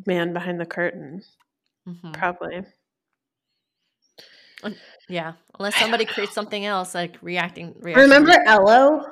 [0.07, 1.23] man behind the curtain,
[1.87, 2.13] mm-hmm.
[2.13, 2.63] probably.
[5.09, 7.75] Yeah, unless somebody creates something else like reacting.
[7.81, 9.05] reacting Remember Ello?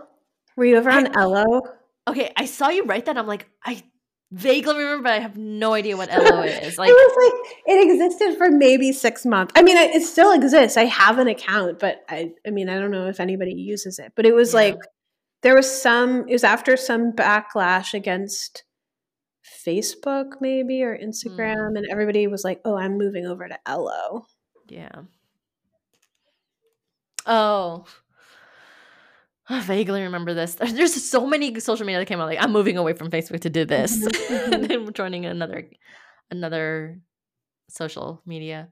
[0.56, 1.62] Were you ever on Ello?
[2.08, 3.16] Okay, I saw you write that.
[3.16, 3.82] I'm like, I
[4.32, 6.78] vaguely remember, but I have no idea what Ello is.
[6.78, 9.52] Like, it was like it existed for maybe six months.
[9.56, 10.76] I mean, it still exists.
[10.76, 14.12] I have an account, but I, I mean, I don't know if anybody uses it.
[14.16, 14.60] But it was yeah.
[14.60, 14.78] like
[15.42, 16.28] there was some.
[16.28, 18.64] It was after some backlash against
[19.66, 21.78] Facebook, maybe or Instagram, mm.
[21.78, 24.26] and everybody was like, "Oh, I'm moving over to Ello."
[24.68, 25.02] Yeah.
[27.26, 27.86] Oh,
[29.48, 30.54] I vaguely remember this.
[30.60, 33.50] There's so many social media that came out like I'm moving away from Facebook to
[33.50, 34.52] do this, mm-hmm.
[34.52, 35.68] and then joining another
[36.30, 36.98] another
[37.68, 38.68] social media.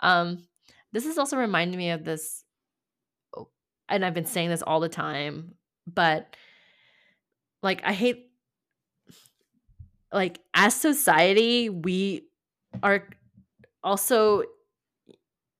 [0.00, 0.44] Um,
[0.92, 2.44] this is also reminding me of this,
[3.36, 3.48] oh,
[3.88, 5.54] and I've been saying this all the time,
[5.86, 6.36] but
[7.62, 8.30] like I hate
[10.12, 12.28] like as society we
[12.82, 13.08] are
[13.82, 14.44] also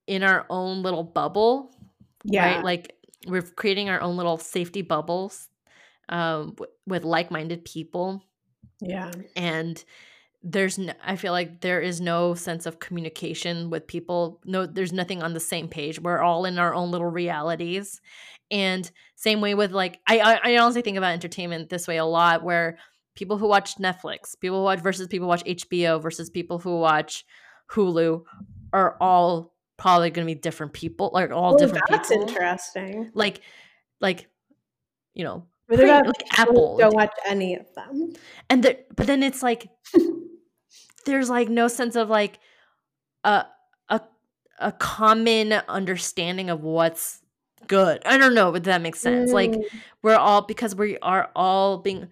[0.07, 1.74] in our own little bubble
[2.25, 2.57] yeah.
[2.57, 2.65] right?
[2.65, 2.95] Like
[3.27, 5.49] we're creating our own little safety bubbles
[6.09, 8.23] um, w- with like-minded people.
[8.81, 9.11] Yeah.
[9.37, 9.83] And
[10.43, 14.41] there's no, I feel like there is no sense of communication with people.
[14.45, 16.01] No, there's nothing on the same page.
[16.01, 18.01] We're all in our own little realities.
[18.51, 22.05] And same way with like I I, I honestly think about entertainment this way a
[22.05, 22.79] lot where
[23.15, 26.79] people who watch Netflix, people who watch versus people who watch HBO versus people who
[26.79, 27.25] watch
[27.71, 28.23] Hulu
[28.73, 32.29] are all probably going to be different people, like all oh, different that's people.
[32.29, 33.11] interesting.
[33.15, 33.41] Like,
[34.01, 34.29] like,
[35.15, 36.77] you know, pretty, like Apple.
[36.79, 38.13] Don't watch any of them.
[38.51, 39.69] And the, but then it's like,
[41.07, 42.39] there's like no sense of like
[43.25, 43.45] a
[43.89, 44.01] a
[44.59, 47.21] a common understanding of what's
[47.67, 48.03] good.
[48.05, 49.31] I don't know if that makes sense.
[49.31, 49.35] Mm.
[49.35, 49.55] Like
[50.03, 52.09] we're all because we are all being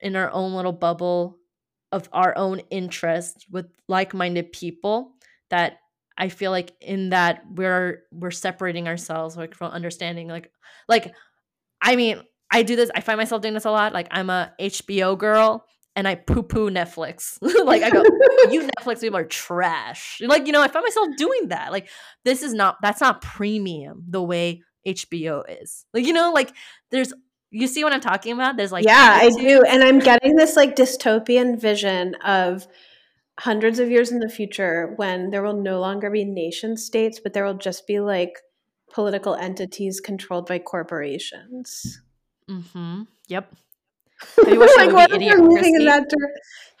[0.00, 1.38] in our own little bubble
[1.90, 5.12] of our own interest with like-minded people
[5.50, 5.78] that
[6.16, 10.50] I feel like in that we're we're separating ourselves like from understanding like
[10.88, 11.12] like
[11.80, 14.52] I mean I do this I find myself doing this a lot like I'm a
[14.60, 17.38] HBO girl and I poo poo Netflix.
[17.64, 18.02] Like I go
[18.50, 20.20] you Netflix people are trash.
[20.20, 21.72] Like you know I find myself doing that.
[21.72, 21.88] Like
[22.24, 25.84] this is not that's not premium the way HBO is.
[25.94, 26.52] Like you know like
[26.90, 27.12] there's
[27.50, 28.56] you see what I'm talking about?
[28.56, 32.66] There's like yeah I do and I'm getting this like dystopian vision of
[33.40, 37.32] hundreds of years in the future when there will no longer be nation states, but
[37.32, 38.38] there will just be like
[38.92, 42.00] political entities controlled by corporations.
[42.48, 43.02] Mm-hmm.
[43.28, 43.52] Yep.
[44.36, 46.08] Have you watched like, what moving in that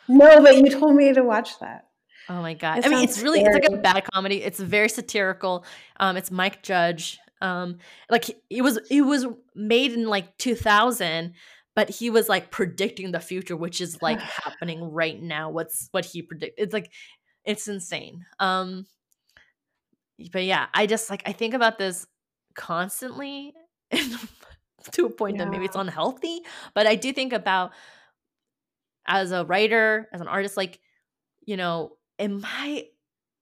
[0.08, 1.86] No, but you told me to watch that.
[2.28, 2.78] Oh my god!
[2.78, 3.56] It I mean, it's really scary.
[3.56, 4.42] it's like a bad comedy.
[4.42, 5.64] It's very satirical.
[5.98, 7.18] Um, it's Mike Judge.
[7.40, 7.78] Um,
[8.08, 9.26] like it was it was
[9.56, 11.34] made in like 2000,
[11.74, 16.04] but he was like predicting the future which is like happening right now what's what
[16.04, 16.90] he predicted it's like
[17.44, 18.86] it's insane um
[20.32, 22.06] but yeah i just like i think about this
[22.54, 23.52] constantly
[24.92, 25.44] to a point yeah.
[25.44, 26.40] that maybe it's unhealthy
[26.74, 27.72] but i do think about
[29.06, 30.80] as a writer as an artist like
[31.44, 32.86] you know am i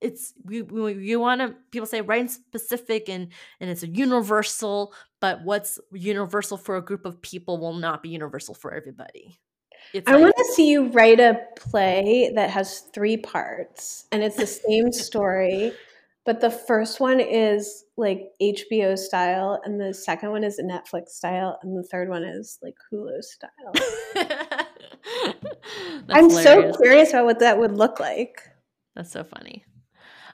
[0.01, 3.29] it's we, we you want to people say writing specific and
[3.61, 8.09] and it's a universal but what's universal for a group of people will not be
[8.09, 9.39] universal for everybody
[9.93, 14.23] it's I like, want to see you write a play that has three parts and
[14.23, 15.73] it's the same story,
[16.25, 21.59] but the first one is like HBO style, and the second one is Netflix style,
[21.63, 23.73] and the third one is like Hulu style.
[26.09, 26.77] I'm hilarious.
[26.77, 28.43] so curious about what that would look like.
[28.95, 29.65] That's so funny.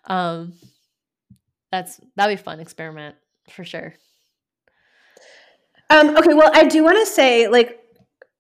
[0.05, 0.55] Um,
[1.71, 3.17] that's that'd be a fun experiment
[3.51, 3.95] for sure.
[5.91, 7.81] Um, okay, well, I do want to say like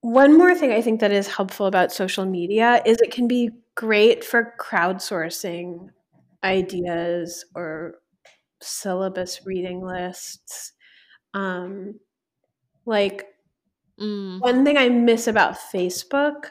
[0.00, 3.50] one more thing I think that is helpful about social media is it can be
[3.74, 5.88] great for crowdsourcing
[6.42, 7.96] ideas or
[8.60, 10.72] syllabus reading lists.
[11.34, 12.00] Um,
[12.84, 13.26] like
[14.00, 14.40] mm.
[14.40, 16.46] one thing I miss about Facebook,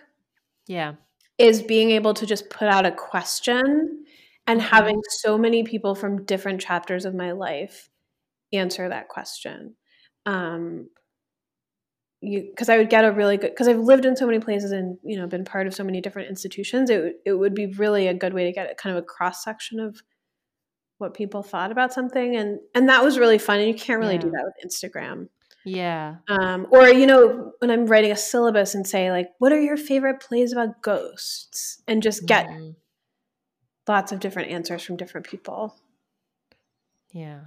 [0.68, 0.96] yeah,
[1.38, 4.06] is being able to just put out a question
[4.48, 4.70] and mm-hmm.
[4.70, 7.90] having so many people from different chapters of my life
[8.54, 9.76] answer that question
[10.26, 10.90] um
[12.22, 14.72] you because i would get a really good because i've lived in so many places
[14.72, 18.08] and you know been part of so many different institutions it, it would be really
[18.08, 20.02] a good way to get kind of a cross section of
[20.98, 24.16] what people thought about something and and that was really fun and you can't really
[24.16, 24.22] yeah.
[24.22, 25.28] do that with Instagram.
[25.66, 26.18] Yeah.
[26.28, 29.78] Um, or you know, when I'm writing a syllabus and say like, "What are your
[29.78, 32.72] favorite plays about ghosts?" and just get mm-hmm.
[33.88, 35.76] lots of different answers from different people.
[37.12, 37.40] Yeah.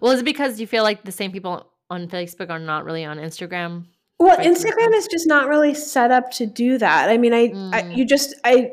[0.00, 3.04] Well, is it because you feel like the same people on Facebook are not really
[3.04, 3.86] on Instagram?
[4.18, 7.10] Well, Instagram is just not really set up to do that.
[7.10, 7.74] I mean, I, mm.
[7.74, 8.72] I you just I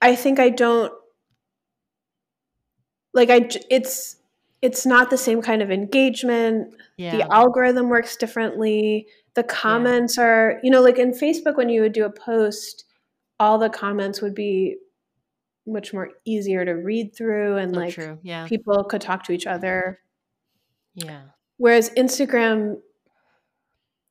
[0.00, 0.92] I think I don't
[3.14, 4.16] like I it's
[4.60, 6.74] it's not the same kind of engagement.
[6.96, 7.16] Yeah.
[7.16, 9.06] The algorithm works differently.
[9.34, 10.24] The comments yeah.
[10.24, 12.84] are, you know, like in Facebook when you would do a post,
[13.40, 14.76] all the comments would be
[15.66, 18.18] much more easier to read through and so like true.
[18.22, 18.46] Yeah.
[18.46, 19.98] people could talk to each other.
[20.94, 21.22] Yeah.
[21.62, 22.78] Whereas Instagram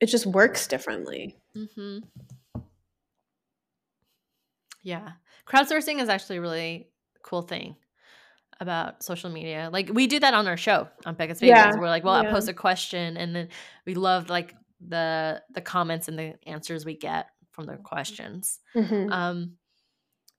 [0.00, 1.36] it just works differently.
[1.54, 1.98] hmm
[4.82, 5.12] Yeah.
[5.46, 6.88] Crowdsourcing is actually a really
[7.22, 7.76] cool thing
[8.58, 9.68] about social media.
[9.70, 11.74] Like we do that on our show on Becca's Favorites.
[11.74, 11.78] Yeah.
[11.78, 12.30] We're like, well, yeah.
[12.30, 13.48] I post a question and then
[13.84, 14.54] we love like
[14.88, 18.60] the the comments and the answers we get from the questions.
[18.74, 19.12] Mm-hmm.
[19.12, 19.56] Um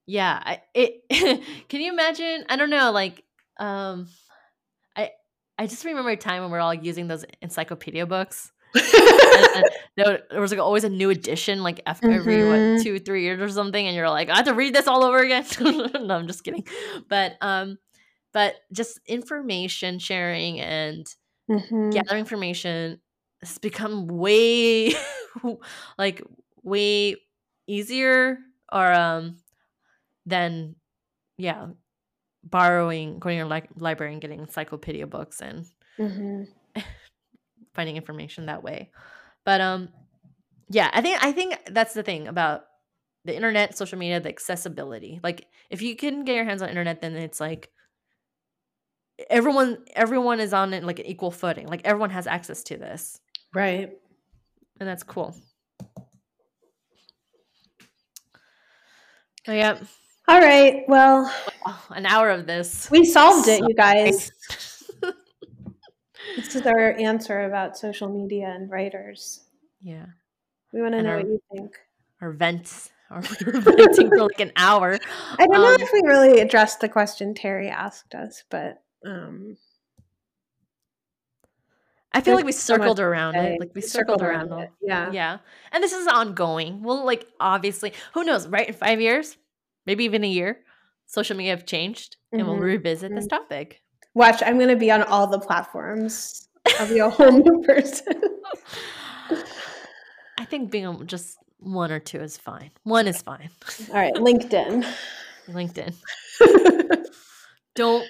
[0.08, 1.04] yeah, it
[1.70, 2.46] can you imagine?
[2.50, 3.24] I don't know, like
[3.60, 4.08] um
[5.58, 8.52] I just remember a time when we are all using those encyclopedia books.
[8.76, 9.64] and,
[9.98, 12.20] and there, was like always a new edition, like after mm-hmm.
[12.20, 12.84] every what mm-hmm.
[12.84, 15.20] two, three years or something, and you're like, I have to read this all over
[15.20, 15.46] again.
[15.62, 16.66] no, I'm just kidding.
[17.08, 17.78] But um,
[18.34, 21.06] but just information sharing and
[21.50, 21.92] mm-hmm.
[21.92, 23.00] gathering information
[23.42, 24.94] has become way
[25.98, 26.24] like
[26.64, 27.16] way
[27.68, 28.40] easier
[28.72, 29.38] or um
[30.26, 30.76] than
[31.38, 31.68] yeah
[32.44, 35.66] borrowing going to your li- library and getting encyclopedia books and
[35.98, 36.44] mm-hmm.
[37.74, 38.92] finding information that way
[39.46, 39.90] but um
[40.70, 42.66] yeah i think i think that's the thing about
[43.26, 47.02] the internet social media the accessibility like if you can get your hands on internet
[47.02, 47.70] then it's like
[49.30, 51.68] everyone everyone is on it like an equal footing.
[51.68, 53.20] Like everyone has access to this.
[53.54, 53.92] Right.
[54.80, 55.36] And that's cool.
[59.48, 59.78] Oh, yeah.
[60.28, 60.84] All right.
[60.88, 61.32] Well,
[61.90, 62.90] an hour of this.
[62.92, 64.32] We solved it, you guys.
[66.36, 69.42] this is our answer about social media and writers.
[69.82, 70.06] Yeah.
[70.72, 71.76] We want to know our, what you think.
[72.22, 72.90] Our vents.
[73.12, 74.98] Or we were venting for like an hour.
[75.38, 79.56] I don't um, know if we really addressed the question Terry asked us, but um
[82.12, 83.60] I feel like we circled so around it.
[83.60, 84.72] Like we circled, circled around, around it.
[84.82, 85.12] Yeah.
[85.12, 85.38] Yeah.
[85.72, 86.82] And this is ongoing.
[86.82, 88.68] Well, like obviously, who knows, right?
[88.68, 89.38] In five years,
[89.86, 90.60] maybe even a year,
[91.06, 92.40] social media have changed mm-hmm.
[92.40, 92.66] and we'll mm-hmm.
[92.66, 93.16] revisit mm-hmm.
[93.20, 93.82] this topic.
[94.14, 96.48] Watch, I'm gonna be on all the platforms.
[96.80, 98.22] I'll be a whole new person.
[100.40, 102.72] I think being just one or two is fine.
[102.84, 103.50] One is fine.
[103.90, 104.86] All right, LinkedIn.
[105.48, 105.94] LinkedIn.
[107.76, 108.06] don't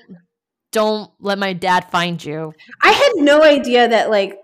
[0.72, 2.54] don't let my dad find you.
[2.82, 4.38] I had no idea that like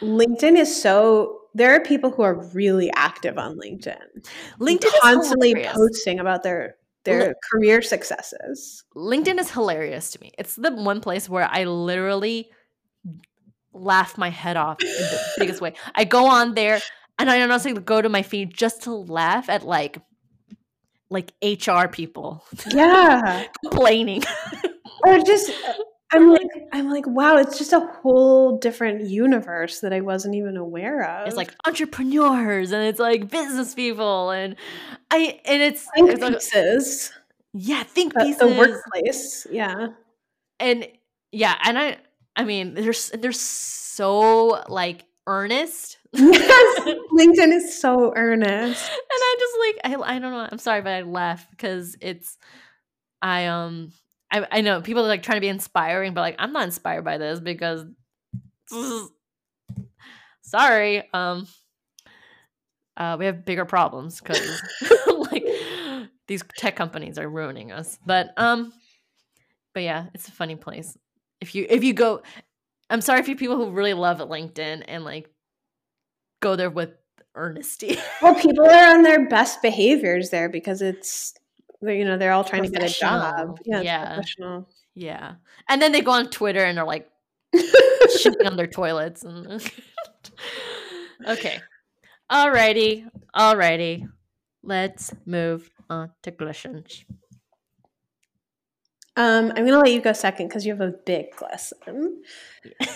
[0.00, 4.28] LinkedIn is so there are people who are really active on LinkedIn.
[4.60, 8.84] LinkedIn constantly posting about their their L- career successes.
[8.96, 10.32] LinkedIn is hilarious to me.
[10.38, 12.50] It's the one place where I literally
[13.72, 15.74] laugh my head off in the biggest way.
[15.94, 16.80] I go on there
[17.18, 19.98] and I honestly go to my feed just to laugh at like
[21.10, 22.44] like HR people.
[22.68, 23.44] Yeah.
[23.62, 24.22] complaining.
[25.06, 25.74] or just uh,
[26.14, 30.56] I'm like I'm like wow, it's just a whole different universe that I wasn't even
[30.56, 31.26] aware of.
[31.26, 34.56] It's like entrepreneurs and it's like business people and
[35.10, 37.10] I and it's think it's pieces.
[37.12, 38.38] Like, yeah, think pieces.
[38.38, 39.88] The workplace, yeah.
[40.60, 40.88] And
[41.32, 41.98] yeah, and I
[42.36, 45.98] I mean, there's there's so like earnest.
[46.12, 46.80] yes,
[47.12, 48.90] LinkedIn is so earnest.
[48.90, 50.48] And I just like I I don't know.
[50.50, 52.38] I'm sorry, but I laugh because it's
[53.22, 53.92] I um
[54.34, 57.04] I, I know people are like trying to be inspiring, but like I'm not inspired
[57.04, 57.84] by this because
[60.42, 61.46] sorry, um
[62.96, 64.60] uh we have bigger problems because
[65.06, 65.46] like
[66.26, 67.96] these tech companies are ruining us.
[68.04, 68.72] But um
[69.72, 70.98] but yeah, it's a funny place.
[71.40, 72.22] If you if you go
[72.90, 75.30] I'm sorry for people who really love LinkedIn and like
[76.40, 76.90] go there with
[77.36, 77.98] earnesty.
[78.20, 81.34] well, people are on their best behaviors there because it's
[81.82, 83.58] you know they're all trying to get a job.
[83.64, 84.20] Yeah yeah.
[84.94, 85.34] yeah.
[85.68, 87.08] And then they go on twitter and they're like
[87.54, 89.46] shitting on their toilets and
[91.26, 91.60] okay.
[92.30, 93.06] Alrighty.
[93.36, 94.08] Alrighty.
[94.62, 97.04] Let's move on to questions.
[99.16, 102.22] Um, I'm going to let you go second because you have a big glisten.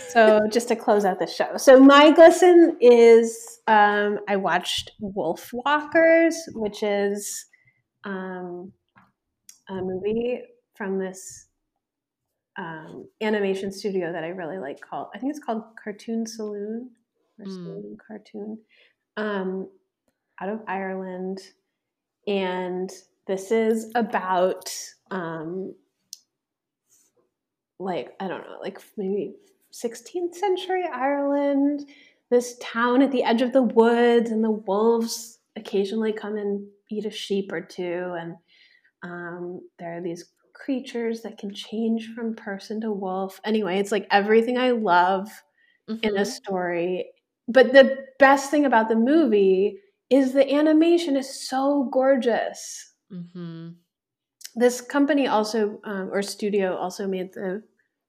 [0.09, 1.57] so, just to close out the show.
[1.57, 7.47] So, my glisten is um, I watched Wolfwalkers, which is
[8.05, 8.73] um,
[9.69, 10.43] a movie
[10.75, 11.47] from this
[12.59, 16.91] um, animation studio that I really like called I think it's called Cartoon Saloon
[17.39, 17.53] or mm.
[17.53, 18.59] Saloon Cartoon
[19.17, 19.69] um,
[20.41, 21.41] out of Ireland,
[22.27, 22.91] and
[23.27, 24.71] this is about
[25.11, 25.75] um,
[27.79, 29.35] like I don't know, like maybe
[29.73, 31.89] 16th century Ireland.
[32.31, 37.05] This town at the edge of the woods, and the wolves occasionally come and eat
[37.05, 38.35] a sheep or two, and
[39.03, 43.41] um, there are these creatures that can change from person to wolf.
[43.45, 45.29] Anyway, it's like everything I love
[45.89, 45.99] mm-hmm.
[46.03, 46.31] in a mm-hmm.
[46.31, 47.07] story.
[47.47, 49.79] But the best thing about the movie
[50.11, 52.93] is the animation is so gorgeous.
[53.13, 53.71] Mm-hmm.
[54.55, 57.63] This company also, um, or studio, also made the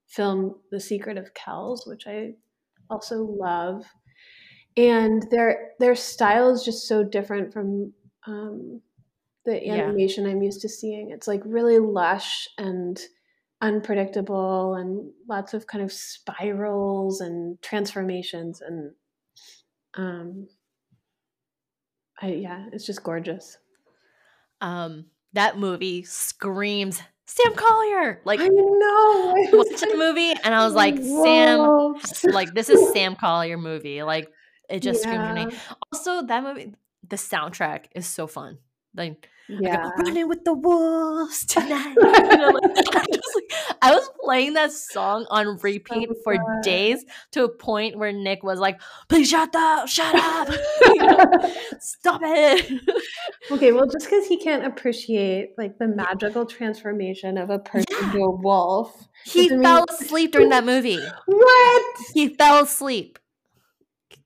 [0.07, 2.33] film The Secret of Kells, which I
[2.89, 3.85] also love.
[4.75, 7.93] And their their style is just so different from
[8.27, 8.81] um,
[9.45, 10.31] the animation yeah.
[10.31, 11.11] I'm used to seeing.
[11.11, 12.99] It's like really lush and
[13.61, 18.93] unpredictable and lots of kind of spirals and transformations and
[19.95, 20.47] um
[22.21, 23.57] I yeah, it's just gorgeous.
[24.61, 28.21] Um that movie screams Sam Collier.
[28.25, 29.35] Like I know.
[29.37, 31.95] I watched the movie and I was like, Whoa.
[31.99, 34.03] Sam, like this is Sam Collier movie.
[34.03, 34.29] Like
[34.69, 35.11] it just yeah.
[35.11, 35.59] screams your name.
[35.91, 36.73] Also, that movie,
[37.09, 38.59] the soundtrack is so fun.
[38.95, 39.85] Like yeah.
[39.85, 41.95] Like, running with the wolves tonight.
[41.95, 42.63] you know, like,
[42.95, 47.49] I, was like, I, was playing that song on repeat so for days to a
[47.49, 50.49] point where Nick was like, please shut up, shut up.
[51.79, 52.81] stop it.
[53.49, 58.11] okay, well, just because he can't appreciate like the magical transformation of a person yeah.
[58.11, 59.07] to a wolf.
[59.25, 60.99] He fell mean- asleep during that movie.
[61.25, 61.95] what?
[62.13, 63.17] He fell asleep.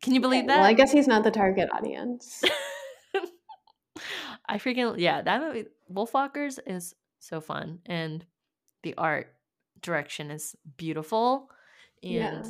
[0.01, 0.57] Can you believe okay, that?
[0.57, 2.43] Well, I guess he's not the target audience.
[4.47, 8.25] I freaking yeah, that movie Wolfwalkers is so fun and
[8.83, 9.33] the art
[9.81, 11.49] direction is beautiful
[12.01, 12.43] and yeah.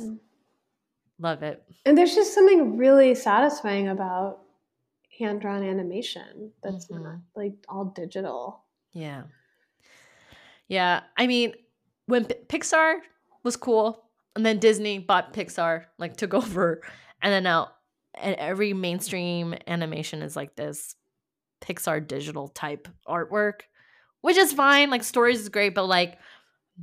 [1.18, 1.62] love it.
[1.86, 4.40] And there's just something really satisfying about
[5.18, 7.04] hand drawn animation that's mm-hmm.
[7.04, 8.64] not like all digital.
[8.92, 9.24] Yeah.
[10.68, 11.54] Yeah, I mean
[12.06, 12.96] when P- Pixar
[13.42, 16.82] was cool and then Disney bought Pixar like took over
[17.22, 17.70] and then now
[18.14, 20.94] and every mainstream animation is like this
[21.60, 23.62] Pixar digital type artwork,
[24.20, 24.90] which is fine.
[24.90, 26.18] Like stories is great, but like,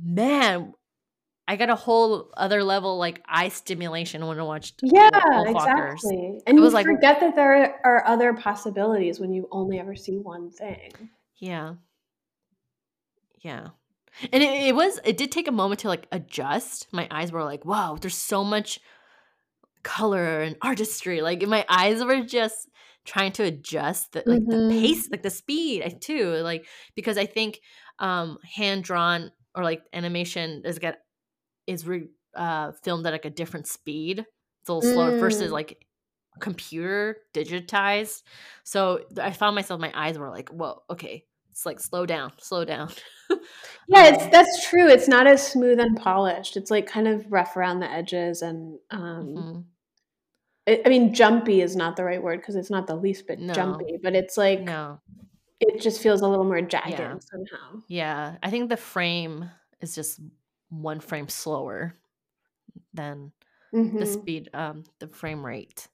[0.00, 0.72] man,
[1.46, 4.80] I got a whole other level like eye stimulation when I watched.
[4.82, 5.10] Yeah,
[5.46, 6.40] exactly.
[6.46, 10.18] And it was like forget that there are other possibilities when you only ever see
[10.18, 10.92] one thing.
[11.38, 11.74] Yeah.
[13.40, 13.68] Yeah.
[14.32, 16.86] And it, it was it did take a moment to like adjust.
[16.92, 18.78] My eyes were like, wow, there's so much
[19.82, 21.22] color and artistry.
[21.22, 22.68] Like my eyes were just
[23.04, 24.68] trying to adjust the like mm-hmm.
[24.68, 26.34] the pace, like the speed too.
[26.36, 27.60] Like because I think
[27.98, 30.98] um hand drawn or like animation is get
[31.66, 34.24] is re, uh filmed at like a different speed.
[34.60, 34.94] It's a little mm.
[34.94, 35.54] slower versus mm.
[35.54, 35.86] like
[36.40, 38.22] computer digitized.
[38.64, 41.24] So I found myself my eyes were like, whoa, okay.
[41.50, 42.90] It's like slow down, slow down.
[43.86, 44.88] yeah, it's that's true.
[44.88, 46.56] It's not as smooth and polished.
[46.56, 49.60] It's like kind of rough around the edges and um mm-hmm.
[50.68, 53.52] I mean, jumpy is not the right word because it's not the least bit no.
[53.52, 55.00] jumpy, but it's like no,
[55.60, 57.16] it just feels a little more jagged yeah.
[57.18, 57.82] somehow.
[57.88, 59.50] Yeah, I think the frame
[59.80, 60.20] is just
[60.68, 61.96] one frame slower
[62.94, 63.32] than
[63.74, 63.98] mm-hmm.
[63.98, 65.88] the speed, um, the frame rate.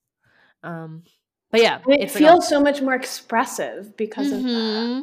[0.63, 1.05] Um,
[1.51, 4.37] but yeah, and it feels like, so much more expressive because mm-hmm.
[4.37, 4.49] of that.
[4.51, 5.01] Mm-hmm.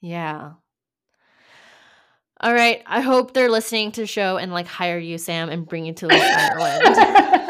[0.00, 0.52] Yeah.
[2.42, 2.82] All right.
[2.86, 5.92] I hope they're listening to the show and like hire you, Sam, and bring you
[5.94, 6.14] to the
[6.54, 7.48] Ireland.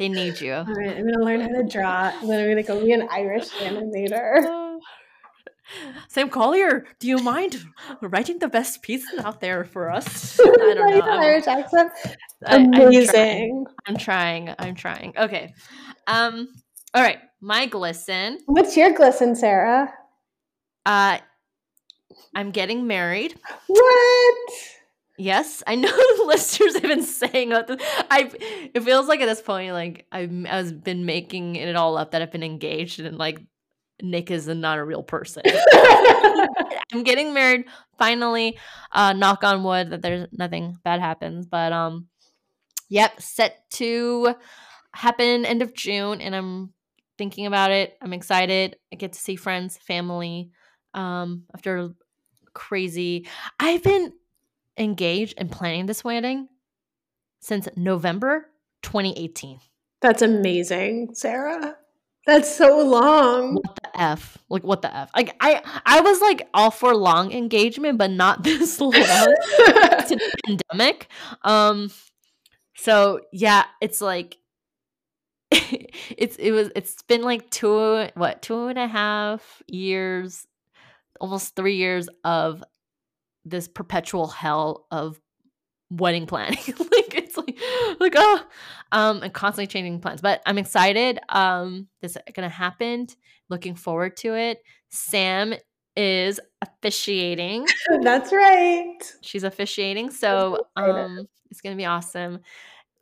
[0.00, 0.54] They need you.
[0.54, 2.10] All right, I'm gonna learn how to draw.
[2.22, 4.78] then I'm gonna go be an Irish animator.
[6.08, 7.62] Sam Collier, do you mind
[8.00, 10.40] writing the best pieces out there for us?
[10.42, 11.00] I don't know.
[11.02, 11.92] Irish accent.
[12.46, 13.66] Amazing.
[13.68, 14.48] I, I'm trying.
[14.48, 14.54] I'm trying.
[14.58, 15.12] I'm trying.
[15.18, 15.52] Okay.
[16.06, 16.48] Um.
[16.94, 17.18] All right.
[17.42, 18.38] My glisten.
[18.46, 19.92] What's your glisten, Sarah?
[20.86, 21.18] Uh,
[22.34, 23.38] I'm getting married.
[23.66, 24.50] What?
[25.20, 27.68] Yes, I know the listeners have been saying that.
[28.10, 28.30] I
[28.72, 32.22] it feels like at this point, like I've I've been making it all up that
[32.22, 33.38] I've been engaged and like
[34.00, 35.42] Nick is not a real person.
[36.92, 37.66] I'm getting married
[37.98, 38.58] finally.
[38.92, 42.06] Uh, knock on wood that there's nothing bad happens, but um,
[42.88, 44.34] yep, set to
[44.94, 46.72] happen end of June, and I'm
[47.18, 47.98] thinking about it.
[48.00, 48.76] I'm excited.
[48.90, 50.50] I get to see friends, family.
[50.94, 51.90] Um, after
[52.54, 53.28] crazy,
[53.60, 54.14] I've been
[54.80, 56.48] engaged and planning this wedding
[57.40, 58.46] since November
[58.82, 59.60] 2018.
[60.00, 61.76] That's amazing, Sarah.
[62.26, 63.54] That's so long.
[63.54, 64.38] What the f?
[64.48, 65.10] Like what the f?
[65.14, 68.92] Like I I was like all for long engagement, but not this long.
[68.96, 71.08] it's a pandemic.
[71.42, 71.90] Um.
[72.76, 74.38] So yeah, it's like
[75.50, 80.46] it's it was it's been like two what two and a half years,
[81.20, 82.62] almost three years of
[83.44, 85.20] this perpetual hell of
[85.90, 86.58] wedding planning.
[86.78, 87.58] like it's like
[87.98, 88.42] like oh
[88.92, 90.20] um and constantly changing plans.
[90.20, 91.18] But I'm excited.
[91.28, 93.08] Um this is gonna happen.
[93.48, 94.58] Looking forward to it.
[94.90, 95.54] Sam
[95.96, 97.66] is officiating.
[98.02, 98.98] That's right.
[99.22, 100.10] She's officiating.
[100.20, 102.40] So um it's gonna be awesome.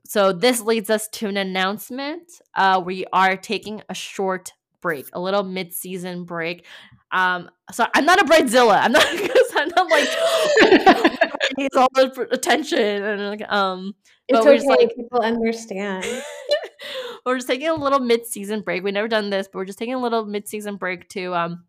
[0.06, 2.22] So this leads us to an announcement.
[2.54, 6.64] Uh we are taking a short break, a little mid-season break.
[7.10, 8.80] Um, so I'm not a bridezilla.
[8.82, 13.94] I'm not because I'm not like needs all the attention and like um.
[14.30, 14.68] It's okay.
[14.68, 16.04] Like, people understand.
[17.26, 18.82] we're just taking a little mid-season break.
[18.82, 21.64] We've never done this, but we're just taking a little mid-season break to um,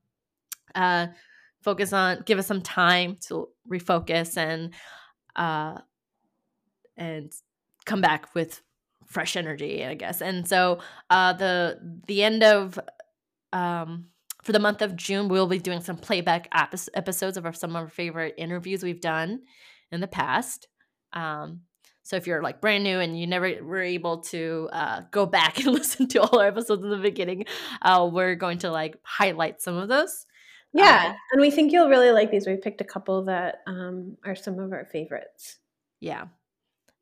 [0.76, 1.08] uh,
[1.62, 4.74] focus on, give us some time to refocus and
[5.38, 5.80] uh,
[6.98, 7.32] and
[7.86, 8.62] come back with
[9.06, 10.22] fresh energy, I guess.
[10.22, 10.80] And so
[11.10, 12.80] uh, the the end of
[13.52, 14.06] um
[14.44, 17.76] for the month of June, we'll be doing some playback episodes of our, some of
[17.76, 19.42] our favorite interviews we've done
[19.92, 20.68] in the past.
[21.14, 21.62] Um,
[22.04, 25.60] so if you're like brand new and you never were able to uh, go back
[25.64, 27.46] and listen to all our episodes in the beginning,
[27.82, 30.26] uh, we're going to like highlight some of those.
[30.74, 32.46] Yeah, um, and we think you'll really like these.
[32.46, 35.58] We picked a couple that um, are some of our favorites.
[36.00, 36.26] Yeah,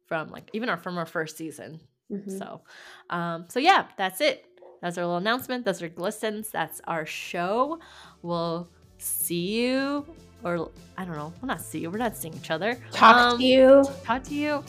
[0.07, 1.81] from like even our from our first season.
[2.11, 2.37] Mm-hmm.
[2.37, 2.61] So,
[3.09, 4.45] um, so yeah, that's it.
[4.81, 5.65] That's our little announcement.
[5.65, 6.49] Those are glistens.
[6.49, 7.79] That's our show.
[8.21, 10.05] We'll see you,
[10.43, 11.33] or I don't know.
[11.41, 11.89] We'll not see you.
[11.89, 12.77] We're not seeing each other.
[12.91, 13.83] Talk um, to you.
[14.03, 14.63] Talk to you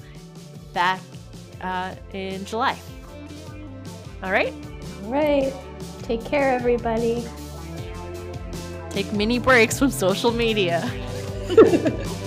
[0.73, 1.01] back
[1.61, 2.79] uh, in July.
[4.23, 4.53] All right.
[5.05, 5.53] All right.
[6.03, 7.27] Take care, everybody.
[8.91, 10.91] Take mini breaks from social media.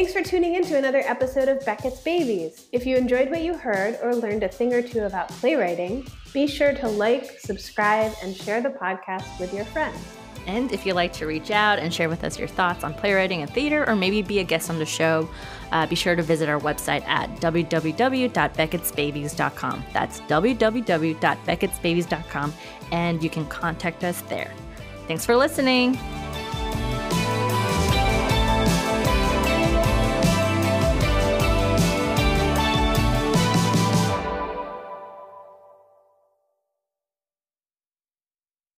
[0.00, 2.68] Thanks for tuning in to another episode of Beckett's Babies.
[2.72, 6.46] If you enjoyed what you heard or learned a thing or two about playwriting, be
[6.46, 9.98] sure to like, subscribe, and share the podcast with your friends.
[10.46, 13.42] And if you'd like to reach out and share with us your thoughts on playwriting
[13.42, 15.28] and theater, or maybe be a guest on the show,
[15.70, 19.84] uh, be sure to visit our website at www.beckettsbabies.com.
[19.92, 22.54] That's www.beckettsbabies.com,
[22.90, 24.50] and you can contact us there.
[25.06, 25.98] Thanks for listening.